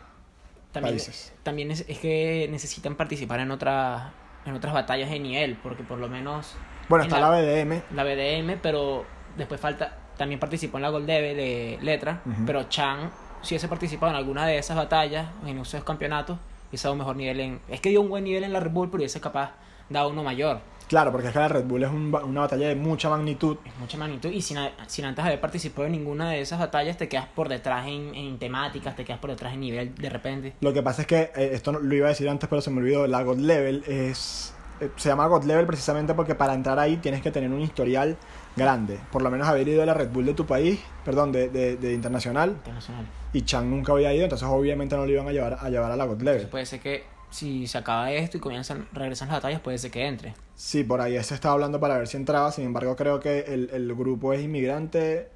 [0.72, 1.32] también, países.
[1.42, 4.12] También es, es, que necesitan participar en, otra,
[4.44, 6.54] en otras batallas de nivel, porque por lo menos...
[6.88, 7.82] Bueno, está la, la, BDM.
[7.94, 9.04] La BDM, pero
[9.38, 9.96] después falta...
[10.18, 12.44] También participó en la Gold Devil de Letra, uh -huh.
[12.44, 13.10] pero Chan
[13.42, 17.16] si hubiese participado en alguna de esas batallas, en esos campeonatos, hubiese dado un mejor
[17.16, 17.60] nivel en...
[17.68, 19.52] Es que dio un buen nivel en la Red Bull, pero hubiese capaz
[19.88, 20.60] dado uno mayor.
[20.88, 23.58] Claro, porque es que la Red Bull es un, una batalla de mucha magnitud.
[23.64, 27.08] Es mucha magnitud y sin, sin, antes haber participado en ninguna de esas batallas te
[27.08, 30.54] quedas por detrás en, en, temáticas, te quedas por detrás en nivel de repente.
[30.60, 32.78] Lo que pasa es que, eh, esto lo iba a decir antes pero se me
[32.78, 34.54] olvidó, la God Level es...
[34.80, 38.16] Eh, se llama God Level precisamente porque para entrar ahí tienes que tener un historial
[38.56, 38.98] grande.
[39.10, 41.76] Por lo menos haber ido a la Red Bull de tu país, perdón, de, de,
[41.76, 42.50] de internacional.
[42.50, 43.06] internacional.
[43.32, 45.96] Y Chan nunca había ido, entonces obviamente no lo iban a llevar a, llevar a
[45.96, 46.28] la God Level.
[46.28, 49.90] Entonces puede ser que si se acaba esto y comienzan, regresan las batallas, puede ser
[49.90, 50.34] que entre.
[50.54, 53.70] Sí, por ahí se estaba hablando para ver si entraba, sin embargo creo que el,
[53.72, 55.28] el grupo es Inmigrante,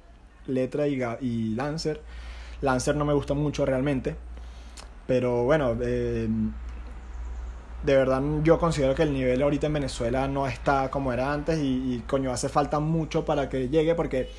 [0.47, 2.01] Letra y, y Lancer.
[2.61, 4.15] Lancer no me gusta mucho realmente,
[5.05, 6.27] pero bueno, eh,
[7.83, 11.59] de verdad yo considero que el nivel ahorita en Venezuela no está como era antes
[11.61, 14.29] y, coño, hace falta mucho para que llegue porque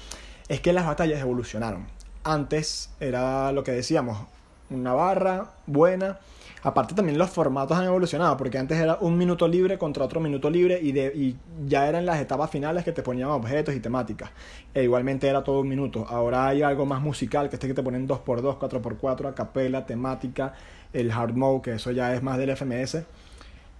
[0.48, 1.87] es que las batallas evolucionaron.
[2.24, 4.26] Antes era lo que decíamos,
[4.70, 6.18] una barra buena
[6.64, 10.48] Aparte también los formatos han evolucionado, porque antes era un minuto libre contra otro minuto
[10.48, 14.30] libre y, de, y ya eran las etapas finales que te ponían objetos y temáticas.
[14.72, 16.07] E igualmente era todo un minuto.
[16.09, 20.54] Ahora hay algo más musical, que este que te ponen 2x2, 4x4, a capela, temática,
[20.94, 23.04] el hard mode, que eso ya es más del FMS.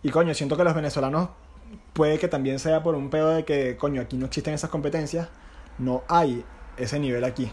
[0.05, 1.31] Y coño, siento que los venezolanos
[1.93, 5.29] puede que también sea por un pedo de que, coño, aquí no existen esas competencias,
[5.79, 6.45] no hay
[6.77, 7.51] ese nivel aquí.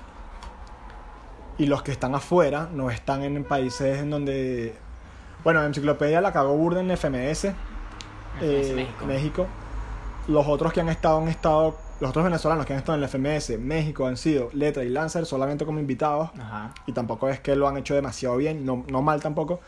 [1.58, 4.76] Y los que están afuera no están en países en donde
[5.44, 7.46] bueno, Enciclopedia la cagó Burden en FMS,
[8.42, 9.06] eh, México.
[9.06, 9.48] México.
[10.28, 13.10] Los otros que han estado han estado, los otros venezolanos que han estado en el
[13.10, 16.30] FMS, México, han sido Letra y Lancer solamente como invitados.
[16.40, 16.74] Ajá.
[16.86, 19.62] Y tampoco es que lo han hecho demasiado bien, no, no mal tampoco.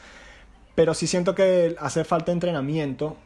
[0.75, 3.17] Pero sí siento que hace falta entrenamiento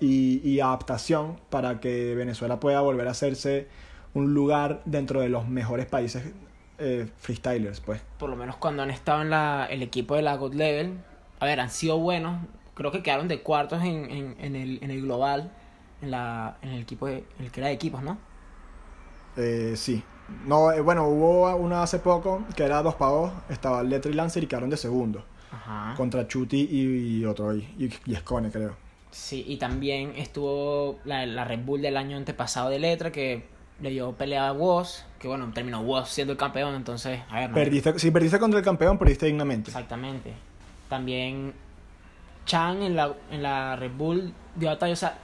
[0.00, 3.68] y, y adaptación para que Venezuela pueda volver a hacerse
[4.14, 6.32] un lugar dentro de los mejores países
[6.78, 8.00] eh, freestylers, pues.
[8.18, 10.98] Por lo menos cuando han estado en la, el equipo de la God Level,
[11.40, 12.40] a ver, han sido buenos.
[12.74, 15.50] Creo que quedaron de cuartos en, en, en, el, en el global,
[16.02, 18.18] en, la, en el equipo, de, en el que era de equipos, ¿no?
[19.36, 20.02] Eh, sí.
[20.46, 24.14] No, eh, bueno, hubo una hace poco que era 2 para 2, estaba Letra y
[24.14, 25.24] Lancer y quedaron de segundo.
[25.52, 25.94] Ajá.
[25.96, 28.76] Contra Chuti y, y otro, y, y, Escone, creo.
[29.10, 33.44] Sí, y también estuvo la, la Red Bull del año antepasado de Letra, que
[33.80, 37.52] le dio pelea a Woz, que bueno, terminó Woz siendo el campeón, entonces, a ver.
[37.52, 39.70] Perdiste, si perdiste contra el campeón, perdiste dignamente.
[39.70, 40.32] Exactamente.
[40.88, 41.52] También
[42.46, 44.92] Chan en la, en la Red Bull dio batalla.
[44.92, 45.18] O sea,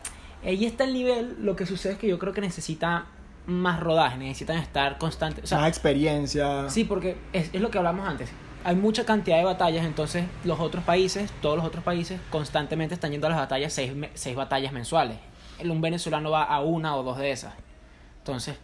[0.45, 1.37] ahí está el nivel.
[1.41, 3.07] Lo que sucede es que yo creo que necesita
[3.47, 5.45] más rodaje, necesitan estar constantes.
[5.45, 6.69] O sea, Más experiencia.
[6.69, 8.31] Sí, porque es, es lo que hablamos antes.
[8.65, 13.11] Hay mucha cantidad de batallas, entonces los otros países, todos los otros países, constantemente están
[13.11, 15.19] yendo a las batallas, seis, seis batallas mensuales.
[15.65, 17.55] Un venezolano va a una o dos de esas.
[18.19, 18.57] Entonces,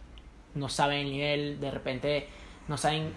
[0.55, 2.29] no saben el nivel, de repente,
[2.69, 3.13] no saben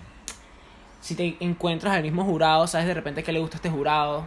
[1.01, 4.25] si te encuentras al mismo jurado, sabes de repente que le gusta este jurado.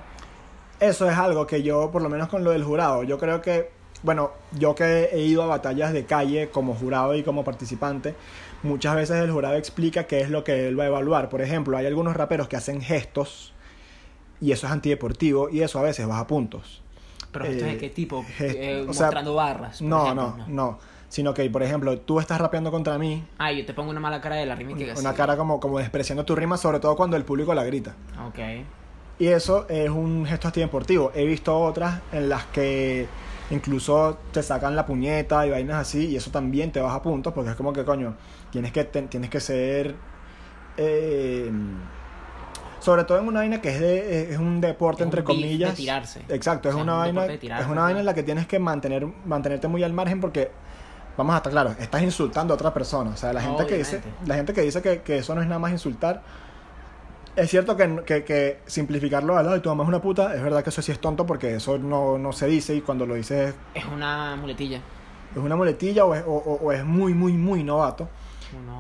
[0.80, 3.70] Eso es algo que yo, por lo menos con lo del jurado, yo creo que,
[4.02, 8.14] bueno, yo que he ido a batallas de calle como jurado y como participante,
[8.64, 11.28] muchas veces el jurado explica qué es lo que él va a evaluar.
[11.28, 13.52] Por ejemplo, hay algunos raperos que hacen gestos
[14.40, 16.82] y eso es antideportivo y eso a veces baja puntos.
[17.30, 18.24] Pero esto es de Eh, qué tipo?
[18.40, 19.80] Eh, sea, mostrando barras.
[19.82, 20.78] No, ejemplo, no, no.
[21.08, 24.20] Sino que, por ejemplo, tú estás rapeando contra mí, Ah, yo te pongo una mala
[24.20, 25.16] cara de la rima y que una así.
[25.16, 27.94] cara como, como despreciando tu rima, sobre todo cuando el público la grita.
[28.26, 28.38] Ok.
[29.20, 31.12] Y eso es un gesto antideportivo.
[31.14, 33.06] He visto otras en las que
[33.50, 37.50] incluso te sacan la puñeta y vainas así, y eso también te baja puntos, porque
[37.50, 38.14] es como que, coño,
[38.50, 39.94] tienes que, te- tienes que ser...
[40.76, 41.50] eh,
[42.80, 45.28] sobre todo en una vaina que es, de, es un deporte, Es un entre beef
[45.38, 45.74] de comillas.
[45.74, 46.22] tirarse.
[46.28, 48.58] Exacto, O es una un vaina, tirarse, es una vaina en la que tienes que
[48.58, 50.50] mantener, mantenerte muy al margen porque,
[51.16, 53.10] vamos a estar claros, estás insultando a otra persona.
[53.10, 55.46] O sea, la gente que dice, la gente que, dice que, que eso no es
[55.46, 56.22] nada más insultar,
[57.36, 60.42] es cierto que, que, que simplificarlo al lado y tu mamá es una puta, es
[60.42, 63.14] verdad que eso sí es tonto porque eso no, no se dice y cuando lo
[63.14, 64.80] dices Es una muletilla.
[65.32, 68.08] es una muletilla o es, o- o- o es muy, muy, muy novato.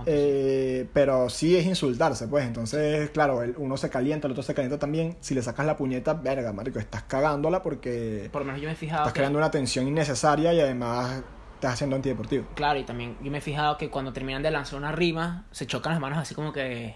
[0.06, 2.46] Eh, pero sí es insultarse, pues.
[2.46, 5.16] Entonces, claro, el- uno se calienta, el otro se calienta también.
[5.20, 8.72] Si le sacas la puñeta, verga, marico, estás cagándola porque Por lo menos yo me
[8.74, 11.22] he fijado estás que, creando una tensión innecesaria y además
[11.54, 12.44] estás haciendo antideportivo.
[12.54, 15.66] claro, y también yo me he fijado que cuando terminan de lanzar una rima, se
[15.66, 16.94] chocan las manos así como que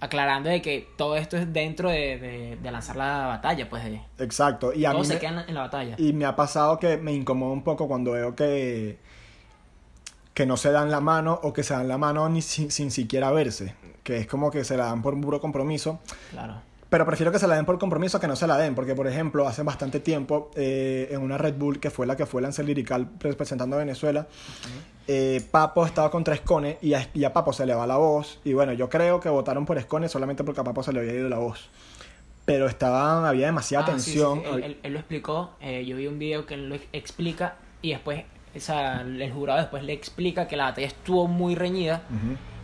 [0.00, 4.00] aclarando de que todo esto es dentro de, de, de lanzar la batalla, pues de,
[4.18, 4.72] Exacto.
[4.72, 5.94] Y a todos mí se me, quedan en la batalla.
[5.98, 8.98] y me ha pasado que me incomoda un poco cuando veo que
[10.34, 12.90] que no se dan la mano o que se dan la mano ni sin, sin
[12.90, 13.74] siquiera verse.
[14.02, 16.00] Que es como que se la dan por un puro compromiso.
[16.30, 16.62] Claro.
[16.88, 18.94] Pero prefiero que se la den por compromiso a que no se la den, porque
[18.94, 22.42] por ejemplo, hace bastante tiempo, eh, en una Red Bull, que fue la que fue
[22.42, 24.26] Lance Lirical representando a Venezuela,
[25.12, 28.38] eh, Papo estaba contra Escone y a, y a Papo se le va la voz.
[28.44, 31.14] Y bueno, yo creo que votaron por Escone solamente porque a Papo se le había
[31.14, 31.68] ido la voz.
[32.44, 34.40] Pero estaban, había demasiada Ah, sí, sí, tensión.
[34.44, 37.56] sí, Él, él- él lo explicó, eh, yo vi un video que él lo explica
[37.82, 42.02] y después o sea, el jurado después le explica que la batalla estuvo muy reñida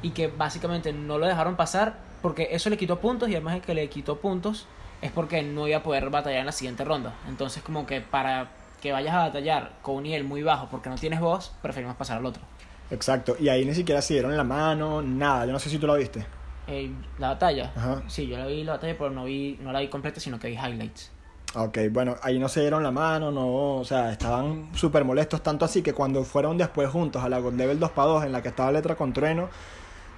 [0.02, 3.60] y que básicamente no lo dejaron pasar porque eso le quitó puntos y además de
[3.60, 4.66] que le quitó puntos
[5.00, 7.14] es porque no iba a poder batallar en la siguiente ronda.
[7.28, 8.48] Entonces como que para
[8.86, 12.18] que vayas a batallar con un nivel muy bajo porque no tienes voz, preferimos pasar
[12.18, 12.42] al otro.
[12.90, 13.36] Exacto.
[13.40, 15.44] Y ahí ni siquiera se dieron la mano, nada.
[15.44, 16.24] Yo no sé si tú lo viste.
[16.68, 18.02] Eh, la batalla, Ajá.
[18.06, 20.48] sí, yo la vi la batalla pero no vi no la vi completa sino que
[20.48, 21.12] vi highlights.
[21.54, 25.64] Ok, bueno, ahí no se dieron la mano, no, o sea, estaban súper molestos, tanto
[25.64, 28.42] así que cuando fueron después juntos a la God Level 2 para 2 en la
[28.42, 29.48] que estaba Letra con Trueno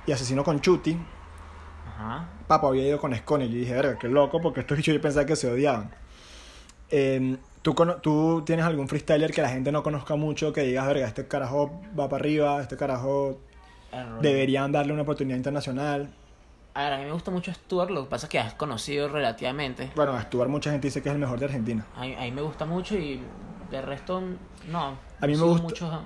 [0.07, 0.99] y Asesino con Chuti,
[1.87, 2.29] Ajá.
[2.47, 5.01] Papo había ido con Scone y yo dije, verga, qué loco, porque estos bichos yo
[5.01, 5.91] pensaba que se odiaban.
[6.91, 7.37] Eh,
[7.75, 11.27] ¿tú, ¿Tú tienes algún freestyler que la gente no conozca mucho, que digas, verga, este
[11.27, 13.39] carajo va para arriba, este carajo
[13.93, 14.21] Error.
[14.21, 16.09] deberían darle una oportunidad internacional?
[16.75, 19.09] A ver, a mí me gusta mucho Stuart, lo que pasa es que has conocido
[19.09, 19.91] relativamente.
[19.97, 21.85] Bueno, a Stuart mucha gente dice que es el mejor de Argentina.
[21.97, 23.21] A mí, a mí me gusta mucho y
[23.71, 24.23] de resto,
[24.71, 24.97] no.
[25.21, 26.03] A mí me gusta- mucho-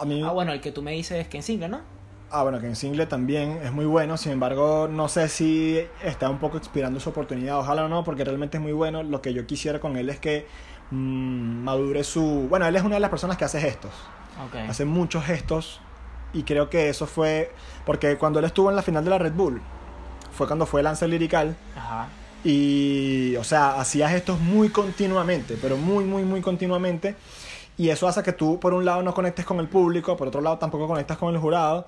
[0.00, 0.22] A mí...
[0.24, 1.80] Ah, bueno, el que tú me dices es que en single, ¿no?
[2.30, 6.28] Ah, bueno, que en single también es muy bueno, sin embargo, no sé si está
[6.28, 9.02] un poco expirando su oportunidad, ojalá no, porque realmente es muy bueno.
[9.02, 10.46] Lo que yo quisiera con él es que
[10.90, 12.46] mm, madure su...
[12.48, 13.92] Bueno, él es una de las personas que hace gestos,
[14.68, 15.80] hace muchos gestos,
[16.32, 17.52] y creo que eso fue,
[17.86, 19.60] porque cuando él estuvo en la final de la Red Bull,
[20.32, 22.08] fue cuando fue Lance Lirical, Ajá.
[22.44, 27.16] y, o sea, hacía gestos muy continuamente, pero muy, muy, muy continuamente.
[27.76, 30.40] Y eso hace que tú, por un lado, no conectes con el público, por otro
[30.40, 31.86] lado, tampoco conectas con el jurado.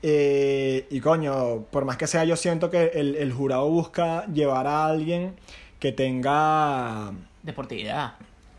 [0.00, 4.66] Eh, y coño, por más que sea, yo siento que el, el jurado busca llevar
[4.66, 5.34] a alguien
[5.80, 7.12] que tenga.
[7.42, 8.14] Deportividad.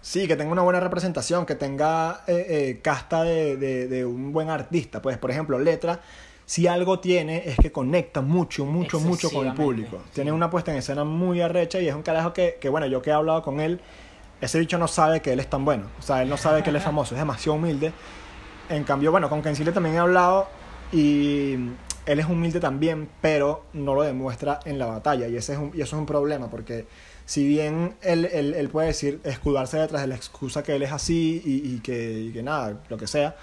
[0.05, 4.31] Sí, que tenga una buena representación, que tenga eh, eh, casta de, de- de un
[4.31, 5.01] buen artista.
[5.01, 5.99] Pues, por ejemplo, Letra,
[6.45, 9.97] si algo tiene es que conecta mucho, mucho, mucho con el público.
[10.05, 10.11] sí.
[10.13, 13.01] Tiene una puesta en escena muy arrecha y es un carajo que, que, bueno, yo
[13.01, 13.79] que he hablado con él,
[14.41, 15.87] ese bicho no sabe que él es tan bueno.
[15.97, 17.91] O sea, él no sabe que él es famoso, es demasiado humilde.
[18.69, 20.47] En cambio, bueno, con Kensile también he hablado
[20.91, 21.53] y
[22.05, 25.27] él es humilde también, pero no lo demuestra en la batalla.
[25.27, 26.85] Y, ese es un- y eso es un problema, porque
[27.25, 30.91] si bien él, él- él puede decir, escudarse detrás de la excusa que él es
[30.91, 33.35] así y, y que, y que nada, lo que sea,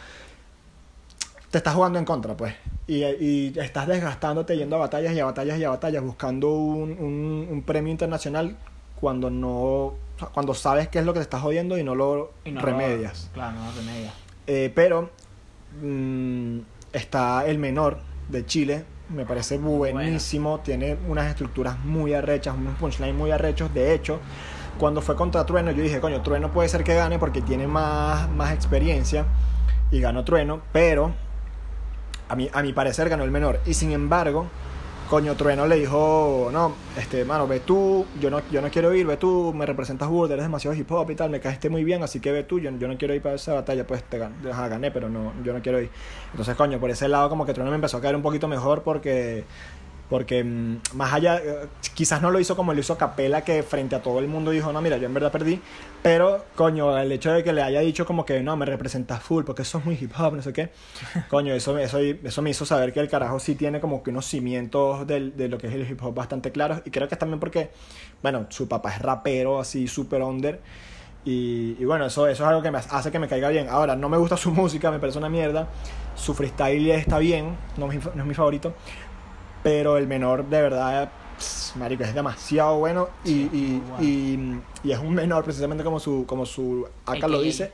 [1.50, 2.54] te estás jugando en contra, pues.
[2.86, 6.92] Y, y estás desgastándote yendo a batallas y a batallas y a batallas buscando un,
[6.92, 8.56] un- un premio internacional
[9.00, 9.94] cuando no,
[10.32, 12.66] cuando sabes qué es lo que te está jodiendo y no lo Y no lo-
[12.66, 13.28] remedias.
[13.34, 14.14] claro, no lo remedias.
[14.46, 15.10] Eh, pero
[15.82, 16.58] mm,
[16.92, 18.84] está el menor de Chile,
[19.14, 23.72] me parece buenísimo, tiene unas estructuras muy arrechas, unos punchlines muy arrechos.
[23.72, 24.20] De hecho,
[24.78, 28.28] cuando fue contra Trueno, yo dije, coño, Trueno puede ser que gane porque tiene más,
[28.30, 29.26] más experiencia
[29.90, 31.12] y ganó Trueno, pero
[32.28, 33.60] a mi, a mi parecer ganó el menor.
[33.66, 34.46] Y sin embargo,
[35.12, 39.06] coño, Trueno le dijo, no, este, mano, ve tú, yo no, yo no quiero ir,
[39.06, 42.02] ve tú, me representas burda, eres demasiado hip hop y tal, me caíste muy bien,
[42.02, 44.90] así que ve tú, yo, yo no quiero ir para esa batalla, pues te gané,
[44.90, 45.90] pero no, yo no quiero ir.
[46.30, 48.84] Entonces, coño, por ese lado como que Trueno me empezó a caer un poquito mejor
[48.84, 49.44] porque...
[50.12, 53.96] Porque mm, más allá, eh, quizás no lo hizo como lo hizo Capela, que frente
[53.96, 55.58] a todo el mundo dijo, no, mira, yo en verdad perdí.
[56.02, 59.44] Pero, coño, el hecho de que le haya dicho como que, no, me representas full,
[59.44, 60.68] porque eso es muy hip hop, no sé qué.
[61.30, 64.26] Coño, eso, eso, eso me hizo saber que el carajo sí tiene como que unos
[64.26, 66.82] cimientos del- de lo que es el hip hop bastante claros.
[66.84, 67.70] Y creo que es también porque,
[68.22, 70.60] bueno, su papá es rapero, así, super under.
[71.24, 73.68] Y, y bueno, eso, eso es algo que me hace que me caiga bien.
[73.70, 75.68] Ahora, no me gusta su música, me parece una mierda.
[76.14, 77.92] Su freestyle está bien, no, no
[78.22, 78.74] es mi favorito.
[79.62, 83.08] Pero el menor, de verdad, pss, marico, es demasiado bueno.
[83.24, 87.70] Y, y, y, y es un menor, precisamente como su, como su acá lo dice.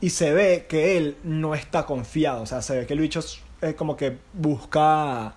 [0.00, 2.42] Y se ve que él no está confiado.
[2.42, 5.34] O sea, se ve que el bicho es, es como que busca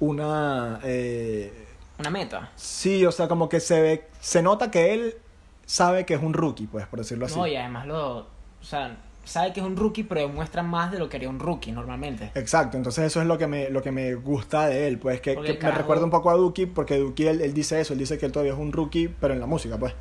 [0.00, 0.80] una...
[0.84, 1.66] eh,
[1.98, 2.50] Una meta.
[2.56, 4.08] sí, o sea, como que se ve...
[4.20, 5.14] Se nota que él
[5.66, 7.36] sabe que es un rookie, pues, por decirlo así.
[7.38, 8.18] No, y además lo.
[8.18, 8.26] O
[8.62, 11.72] sea, sabe que es un rookie, pero demuestra más de lo que haría un rookie
[11.72, 12.30] normalmente.
[12.34, 15.36] Exacto, entonces eso es lo que me, lo que me gusta de él, pues que,
[15.36, 18.26] me recuerda un poco a Duki, porque Duki él, él dice eso, él dice que
[18.26, 19.94] él todavía es un rookie, pero en la música, pues.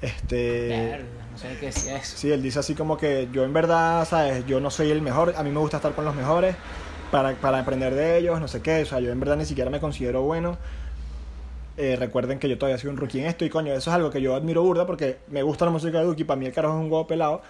[0.00, 1.04] Este...
[1.30, 2.16] No sé qué decía eso.
[2.16, 4.44] Sí, él dice así como que yo en verdad, ¿sabes?
[4.46, 6.56] Yo no soy el mejor, a mí me gusta estar con los mejores
[7.10, 9.70] para, para aprender de ellos, no sé qué, o sea, yo en verdad ni siquiera
[9.70, 10.58] me considero bueno.
[11.78, 14.10] Eh, recuerden que yo todavía soy un rookie en esto y coño, eso es algo
[14.10, 16.74] que yo admiro burda porque me gusta la música de Duki, para mí el carajo
[16.74, 17.40] es un huevo pelado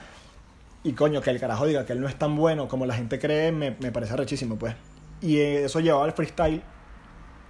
[0.85, 3.19] y coño, que el carajo diga que él no es tan bueno como la gente
[3.19, 4.75] cree, me, me parece rechísimo, pues.
[5.21, 6.63] Y eso llevado al freestyle,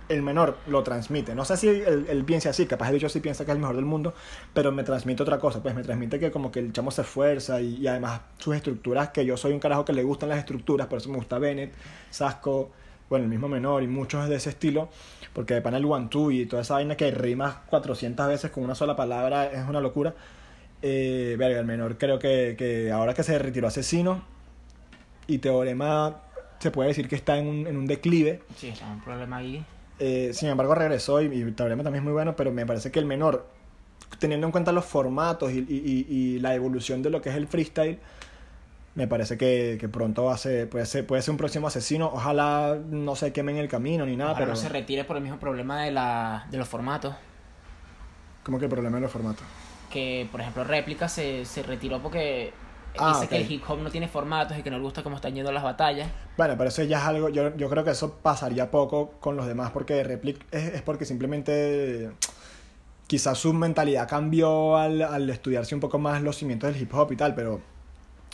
[0.08, 1.34] el menor lo transmite.
[1.34, 3.60] No sé si él, él piensa así, capaz de hecho sí piensa que es el
[3.60, 4.14] mejor del mundo,
[4.52, 7.60] pero me transmite otra cosa, pues me transmite que como que el chamo se esfuerza
[7.60, 10.86] y, y además sus estructuras, que yo soy un carajo que le gustan las estructuras,
[10.86, 11.72] por eso me gusta Bennett,
[12.10, 12.70] Sasco,
[13.12, 14.88] bueno, el mismo menor y muchos de ese estilo,
[15.34, 18.74] porque de pana el one y toda esa vaina que rimas 400 veces con una
[18.74, 20.14] sola palabra es una locura.
[20.82, 24.22] Eh, verga, el menor creo que, que ahora que se retiró asesino
[25.28, 26.16] y Teorema
[26.58, 28.42] se puede decir que está en un, en un declive.
[28.56, 29.64] Sí, está un problema ahí.
[29.98, 32.98] Eh, sin embargo, regresó y, y Teorema también es muy bueno, pero me parece que
[32.98, 33.46] el menor,
[34.18, 37.46] teniendo en cuenta los formatos y, y- y- la evolución de lo que es el
[37.46, 37.98] freestyle,
[38.94, 42.10] me parece que, que pronto va a ser, puede ser, puede ser un próximo asesino.
[42.12, 45.16] Ojalá no se queme en el camino ni nada, Ojalá pero no se retire por
[45.16, 47.14] el mismo problema de, la, de los formatos.
[48.42, 49.44] como que el problema de los formatos.
[49.92, 52.52] Que, por ejemplo, Réplica se, se retiró porque
[52.98, 55.16] Ah, dice que el hip hop no tiene formatos y que no le gusta cómo
[55.16, 56.08] están yendo las batallas.
[56.36, 59.46] Bueno, pero eso ya es algo, yo, yo creo que eso pasaría poco con los
[59.46, 62.10] demás porque Replic es, es porque simplemente
[63.06, 67.12] quizás su mentalidad cambió al, al estudiarse un poco más los cimientos del hip hop
[67.12, 67.60] y tal, pero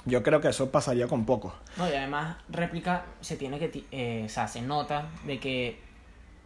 [0.05, 1.55] yo creo que eso pasaría con poco.
[1.77, 5.81] No, y además Réplica se tiene que, eh, o sea, se nota de que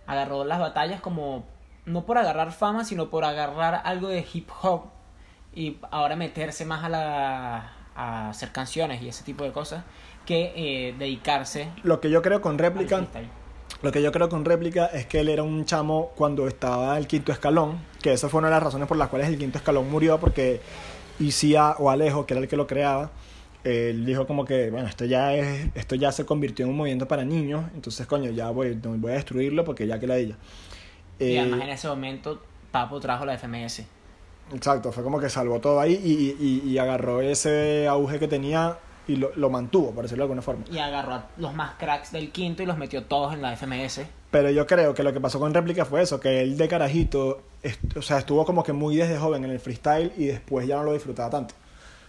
[0.06, 1.44] agarró las batallas como,
[1.86, 4.82] no por agarrar fama, sino por agarrar algo de hip hop
[5.54, 9.84] y ahora meterse más a la a hacer canciones y ese tipo de cosas
[10.24, 13.06] que eh, dedicarse Lo que yo creo con Réplica,
[13.82, 17.06] lo que yo creo con Réplica es que él era un chamo cuando estaba el
[17.06, 19.90] quinto escalón, que esa fue una de las razones por las cuales el quinto escalón
[19.90, 20.60] murió porque
[21.18, 23.10] Isia o Alejo, que era el que lo creaba,
[23.64, 27.06] él dijo como que, bueno, esto ya es, esto ya se convirtió en un movimiento
[27.06, 30.36] para niños, entonces coño, ya voy, voy a destruirlo porque ya que la ella.
[31.18, 33.84] y además en ese momento Papo trajo la FMS
[34.54, 38.76] Exacto, fue como que salvó todo ahí y, y- y agarró ese auge que tenía
[39.08, 40.64] y lo, lo mantuvo, por decirlo de alguna forma.
[40.70, 44.02] y agarró a los más cracks del quinto y los metió todos en la FMS
[44.30, 47.42] Pero yo creo que lo que pasó con Réplica fue eso, que él de carajito,
[47.96, 50.84] o sea, estuvo como que muy desde joven en el freestyle y después ya no
[50.84, 51.54] lo disfrutaba tanto.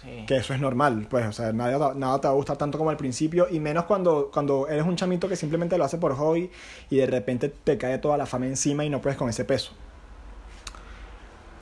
[0.03, 0.25] Sí.
[0.27, 2.89] Que eso es normal, pues, o sea, nada, nada te va a gustar tanto como
[2.89, 6.51] al principio y menos cuando, cuando eres un chamito que simplemente lo hace por hobby
[6.89, 9.71] y de repente te cae toda la fama encima y no puedes con ese peso.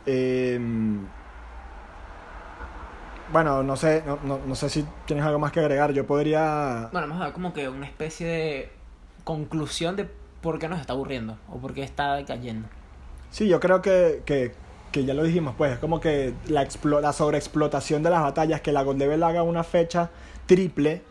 [0.05, 1.05] Em,
[3.31, 5.93] bueno, no sé, no, no, no sé si tienes algo más que agregar.
[5.93, 6.89] Yo podría...
[6.91, 8.71] Bueno, vamos a dar como que una especie de
[9.23, 10.09] conclusión de
[10.41, 12.67] por qué nos está aburriendo o por qué está cayendo.
[13.29, 14.53] Sí, yo creo que, que,
[14.91, 16.67] que ya lo dijimos, pues es como que la,
[17.01, 20.09] la sobreexplotación de las batallas, que la Gold Level haga una fecha
[20.47, 21.01] triple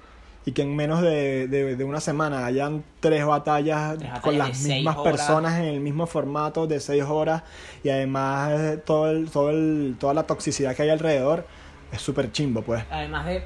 [0.46, 4.38] y que en menos de, de, de una semana hayan tres batallas, Tres batallas con
[4.38, 7.42] las mismas personas en el mismo formato de seis horas
[7.84, 11.46] y además eh, todo el, todo el, toda la toxicidad que hay alrededor
[11.92, 12.84] es súper chimbo, pues.
[12.90, 13.44] Además de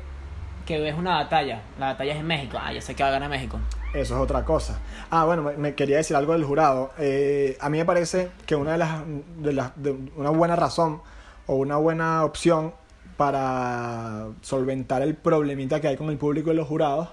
[0.66, 1.62] que es una batalla.
[1.78, 2.58] La batalla es en México.
[2.60, 3.58] Ah, ya sé que va a ganar México.
[3.92, 4.78] Eso es otra cosa.
[5.10, 6.92] Ah, bueno, me, me quería decir algo del jurado.
[6.98, 9.02] Eh, a mí me parece que una de las,
[9.38, 11.02] de las de una buena razón
[11.46, 12.72] o una buena opción
[13.16, 17.08] para solventar el problemita que hay con el público y los jurados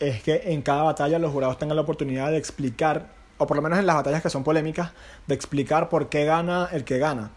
[0.00, 3.06] es que en cada batalla los jurados tengan la oportunidad de explicar,
[3.38, 4.90] o por lo menos en las batallas que son polémicas,
[5.26, 7.30] de explicar por qué gana el que gana.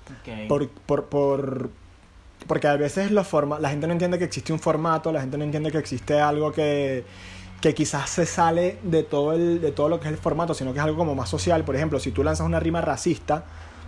[0.48, 1.70] Por, por, por-
[2.48, 5.38] porque a veces los forma la gente no entiende que existe un formato, la gente
[5.38, 7.04] no entiende que existe algo que,
[7.62, 10.72] que quizás se sale de todo, el, de todo lo que es el formato, sino
[10.72, 11.64] que es algo como más social.
[11.64, 13.44] Por ejemplo, si tú lanzas una rima racista,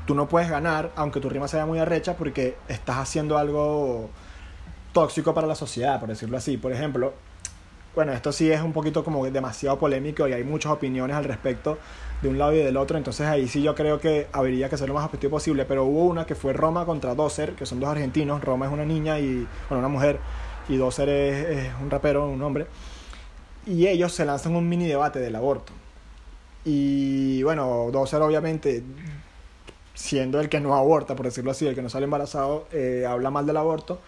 [0.09, 4.09] tú no puedes ganar, aunque tu rima sea muy arrecha, porque estás haciendo algo
[4.91, 6.57] tóxico para la sociedad, por decirlo así.
[6.57, 7.13] Por ejemplo,
[7.93, 11.77] bueno, esto sí es un poquito como demasiado polémico y hay muchas opiniones al respecto
[12.23, 14.87] de un lado y del otro, entonces ahí sí yo creo que habría que ser
[14.87, 17.89] lo más objetivo posible, pero hubo una que fue Roma contra Dozer, que son dos
[17.89, 20.19] argentinos, Roma es una niña y, bueno, una mujer,
[20.69, 22.65] y Dozer es, un rapero, un hombre,
[23.67, 25.71] y ellos se lanzan un mini debate del aborto.
[26.65, 28.83] Y bueno, Dozer obviamente,
[29.99, 33.31] siendo el que no aborta, por decirlo así, el que no sale embarazado, eh, habla
[33.31, 33.99] mal del aborto.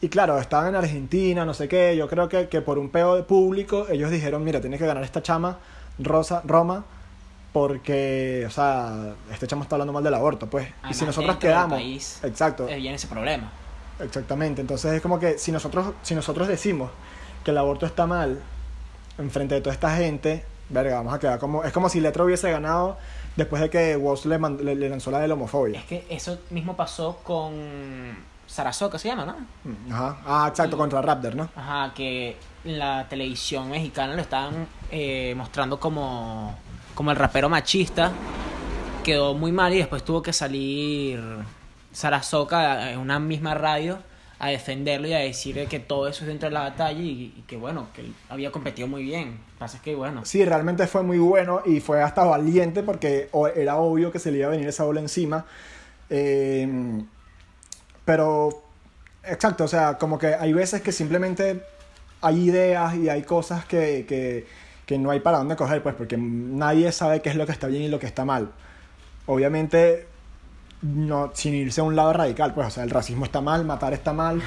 [0.00, 1.96] Y claro, estaban en Argentina, no sé qué.
[1.96, 5.04] Yo creo que, que por un peo de público, ellos dijeron: Mira, tiene que ganar
[5.04, 5.58] esta chama,
[6.00, 6.84] Rosa, Roma,
[7.52, 10.66] porque, o sea, este chamo está hablando mal del aborto, pues.
[10.90, 11.78] y si nosotros quedamos.
[11.78, 13.52] país, Exacto, eh, viene ese problema.
[14.00, 14.60] exactamente.
[14.62, 16.90] Entonces es como que si nosotros, si nosotros decimos
[17.44, 18.40] que el aborto está mal,
[19.16, 21.62] enfrente de toda esta gente, verga, vamos a quedar como.
[21.62, 22.98] Es como si Letra hubiese ganado
[23.36, 25.78] después de que Woz le, le- le lanzó la de la homofobia.
[25.80, 27.52] Es que eso mismo pasó con
[28.46, 29.36] Sarasoca, se llama, ¿no?
[29.64, 30.18] Mm, Ajá.
[30.26, 31.48] Ah, exacto, contra Raptor, ¿no?
[31.56, 36.56] Ajá, que en la televisión mexicana lo estaban eh, mostrando como,
[36.94, 38.12] como el rapero machista.
[39.02, 41.22] Quedó muy mal y después tuvo que salir
[41.92, 43.98] Sarasoca en una misma radio
[44.44, 47.56] a defenderlo y a decir que todo eso es dentro de la batalla y, que
[47.56, 49.38] bueno, que había competido muy bien.
[49.58, 53.76] Pasa es que bueno, Sí, realmente fue muy bueno y fue hasta valiente porque era
[53.76, 55.46] obvio que se le iba a venir esa bola encima.
[56.10, 56.68] Eh,
[58.04, 58.62] pero,
[59.22, 61.62] exacto, o sea, como que hay veces que simplemente
[62.20, 64.46] hay ideas y hay cosas que, que,
[64.84, 67.66] que no hay para dónde coger, pues porque nadie sabe qué es lo que está
[67.68, 68.52] bien y lo que está mal.
[69.24, 70.06] Obviamente,
[70.84, 73.94] no, sin irse a un lado radical, pues, o sea, el racismo está mal, matar
[73.94, 74.42] está mal,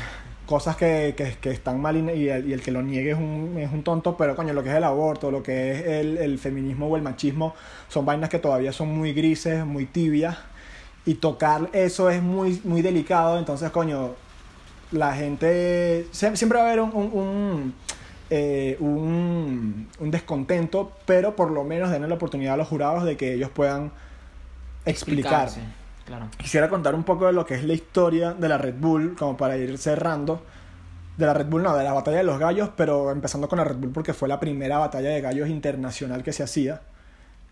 [0.45, 3.55] cosas que, que, que están mal y, el, y el que lo niegue es un,
[3.57, 6.37] es un tonto, pero coño, lo que es el aborto, lo que es el, el
[6.39, 7.55] feminismo o el machismo,
[7.89, 10.37] son vainas que todavía son muy grises, muy tibias,
[11.05, 14.11] y tocar eso es muy, muy delicado, entonces, coño,
[14.91, 17.73] la gente, sie- siempre va a haber un, un,
[18.29, 23.17] eh, un- un descontento, pero por lo menos den la oportunidad a los jurados de
[23.17, 23.91] que ellos puedan
[24.85, 25.45] explicar.
[25.47, 25.61] explicarse,
[26.37, 29.35] Quisiera contar un poco de lo que es la historia de la Red Bull, como
[29.37, 30.43] para ir cerrando.
[31.17, 33.63] De la Red Bull, no, de la batalla de los gallos, pero empezando con la
[33.63, 36.81] Red Bull porque fue la primera batalla de gallos internacional que se hacía.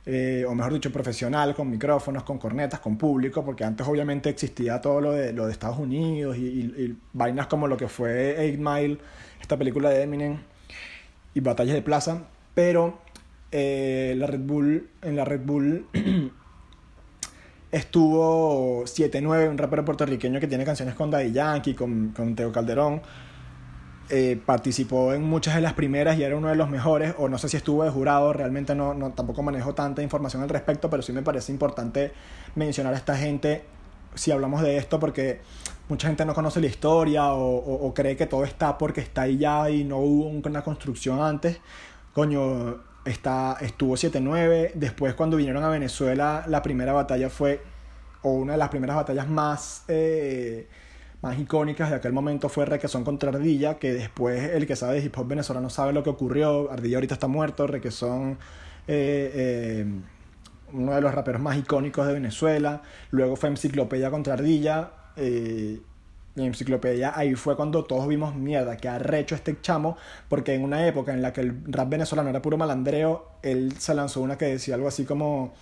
[0.05, 4.79] Eh, o mejor dicho, profesional, con micrófonos, con cornetas, con público, porque antes obviamente existía
[4.79, 8.99] todo lo de, lo de Estados Unidos y vainas como lo que fue Eight Mile,
[9.41, 10.37] esta película de Eminem,
[11.33, 12.99] y batallas de plaza, pero
[13.51, 15.87] eh, la Red Bull, en la Red Bull
[17.77, 23.01] estuvo 7-9, un rapero puertorriqueño que tiene canciones con Daddy Yankee, con, con Teo Calderón.
[24.09, 27.39] Eh, participó en muchas de las primeras y era uno de los mejores, o no
[27.39, 31.01] sé si estuvo de jurado, realmente no, no tampoco manejo tanta información al respecto, pero
[31.01, 32.11] sí me parece importante
[32.53, 33.63] mencionar a esta gente
[34.13, 35.41] si hablamos de esto, porque
[35.89, 39.23] mucha gente no conoce la historia o, o- o cree que todo está porque está
[39.23, 41.57] ahí ya y no hubo una construcción antes.
[42.13, 44.73] Coño, está, estuvo 7-9.
[44.73, 47.61] Después, cuando vinieron a Venezuela, la primera batalla fue,
[48.21, 50.67] o una de las primeras batallas más, eh,
[51.21, 55.05] más icónicas de aquel momento fue Requesón contra Ardilla, que después el que sabe de
[55.05, 56.71] hip hop venezolano sabe lo que ocurrió.
[56.71, 58.37] Ardilla ahorita está muerto, Requesón.
[58.87, 59.85] eh, eh,
[60.73, 62.81] uno de los raperos más icónicos de Venezuela.
[63.11, 64.91] Luego fue Enciclopedia contra Ardilla.
[66.35, 69.97] En Enciclopedia ahí fue cuando todos vimos mierda, que arrecho este chamo,
[70.29, 73.93] porque en una época en la que el rap venezolano era puro malandreo, él se
[73.93, 75.53] lanzó una que decía algo así como: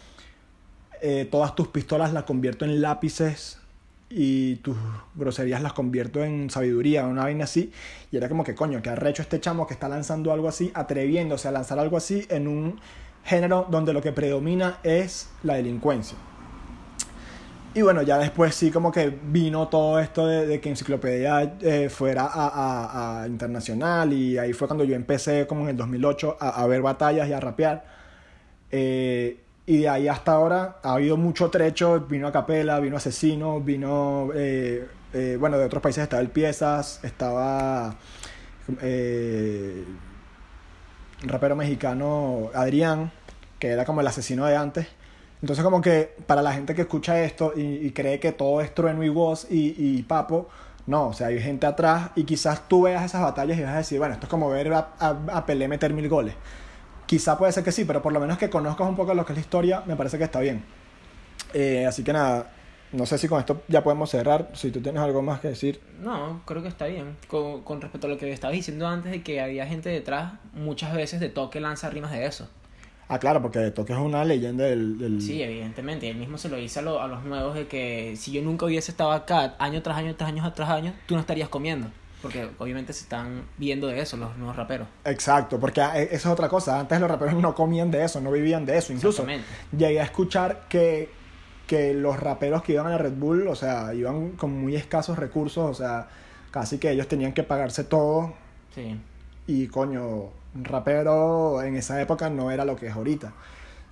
[1.01, 3.59] eh, Todas tus pistolas las convierto en lápices
[4.09, 4.78] y tus
[5.15, 7.71] groserías las convierto en sabiduría, una vaina así.
[8.11, 11.47] Y era como que, coño, que arrecho este chamo que está lanzando algo así, atreviéndose
[11.47, 12.80] a lanzar algo así en un
[13.24, 16.17] género donde lo que predomina es la delincuencia.
[17.76, 21.89] Y bueno, ya después sí como que vino todo esto de, de que Enciclopedia eh,
[21.89, 26.38] fuera a, a- a internacional y ahí fue cuando yo empecé como en el 2008
[26.39, 27.84] a, a ver batallas y a rapear.
[28.71, 33.61] Eh, y de ahí hasta ahora ha habido mucho trecho, vino a Capela, vino Asesino,
[33.61, 34.88] vino, eh,
[35.39, 37.95] bueno, de otros países estaba el Piezas, estaba
[38.67, 38.78] un
[41.30, 43.11] rapero mexicano, Adrián,
[43.59, 44.88] que era como el asesino de antes.
[45.44, 48.74] Entonces como que para la gente que escucha esto y, y cree que todo es
[48.74, 50.48] trueno y voz y, y papo,
[50.88, 53.78] no, o sea, hay gente atrás y quizás tú veas esas batallas y vas a
[53.80, 56.34] decir, bueno, esto es como ver a, a, a Pelé meter mil goles.
[57.06, 59.34] Quizá puede ser que sí, pero por lo menos que conozcas un poco lo que
[59.34, 60.64] es la historia, me parece que está bien.
[61.54, 62.50] Eh, así que nada,
[62.94, 64.50] no sé si con esto ya podemos cerrar.
[64.54, 65.82] Si tú tienes algo más que decir.
[66.00, 67.18] No, creo que está bien.
[67.28, 70.96] Con, con respecto a lo que estabas diciendo antes de que había gente detrás, muchas
[70.96, 72.48] veces de toque lanza rimas de eso.
[73.08, 74.97] Ah, claro, porque Toque es una leyenda del...
[74.97, 76.10] del- Sí, evidentemente.
[76.10, 78.66] Él mismo se lo dice a, lo- a los nuevos de que si yo nunca
[78.66, 81.88] hubiese estado acá año tras año, tras año, tras año, tú no estarías comiendo.
[82.22, 84.88] Porque obviamente se están viendo de eso los nuevos raperos.
[85.04, 86.80] Exacto, porque ah, eso es otra cosa.
[86.80, 88.93] Antes los raperos no comían de eso, no vivían de eso.
[88.93, 89.26] Incluso
[89.78, 91.10] llegué a escuchar que,
[91.68, 95.20] que los raperos que iban a la Red Bull, o sea, iban con muy escasos
[95.20, 96.08] recursos, o sea,
[96.51, 98.34] casi que ellos tenían que pagarse todo.
[98.74, 98.97] Sí.
[99.45, 103.34] Y coño, rapero en esa época no era lo que es ahorita.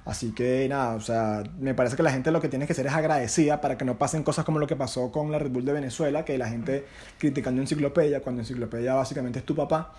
[0.03, 2.87] Así que nada, o sea, me parece que la gente lo que tiene que ser
[2.87, 5.65] es agradecida para que no pasen cosas como lo que pasó con la Red Bull
[5.65, 6.85] de Venezuela, que la gente
[7.19, 9.93] criticando enciclopedia, cuando enciclopedia básicamente es tu papá.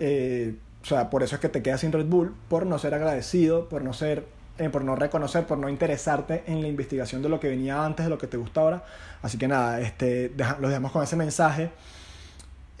[0.00, 2.94] Eh, o sea, por eso es que te quedas sin Red Bull, por no ser
[2.94, 4.26] agradecido, por no ser,
[4.58, 8.06] eh, por no reconocer, por no interesarte en la investigación de lo que venía antes,
[8.06, 8.84] de lo que te gusta ahora.
[9.22, 11.70] Así que nada, este, los dejamos con ese mensaje.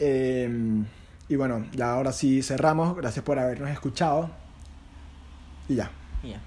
[0.00, 0.84] Eh,
[1.28, 2.96] y bueno, ya ahora sí cerramos.
[2.96, 4.30] Gracias por habernos escuchado.
[5.68, 5.90] Y ya.
[6.22, 6.40] Y ya.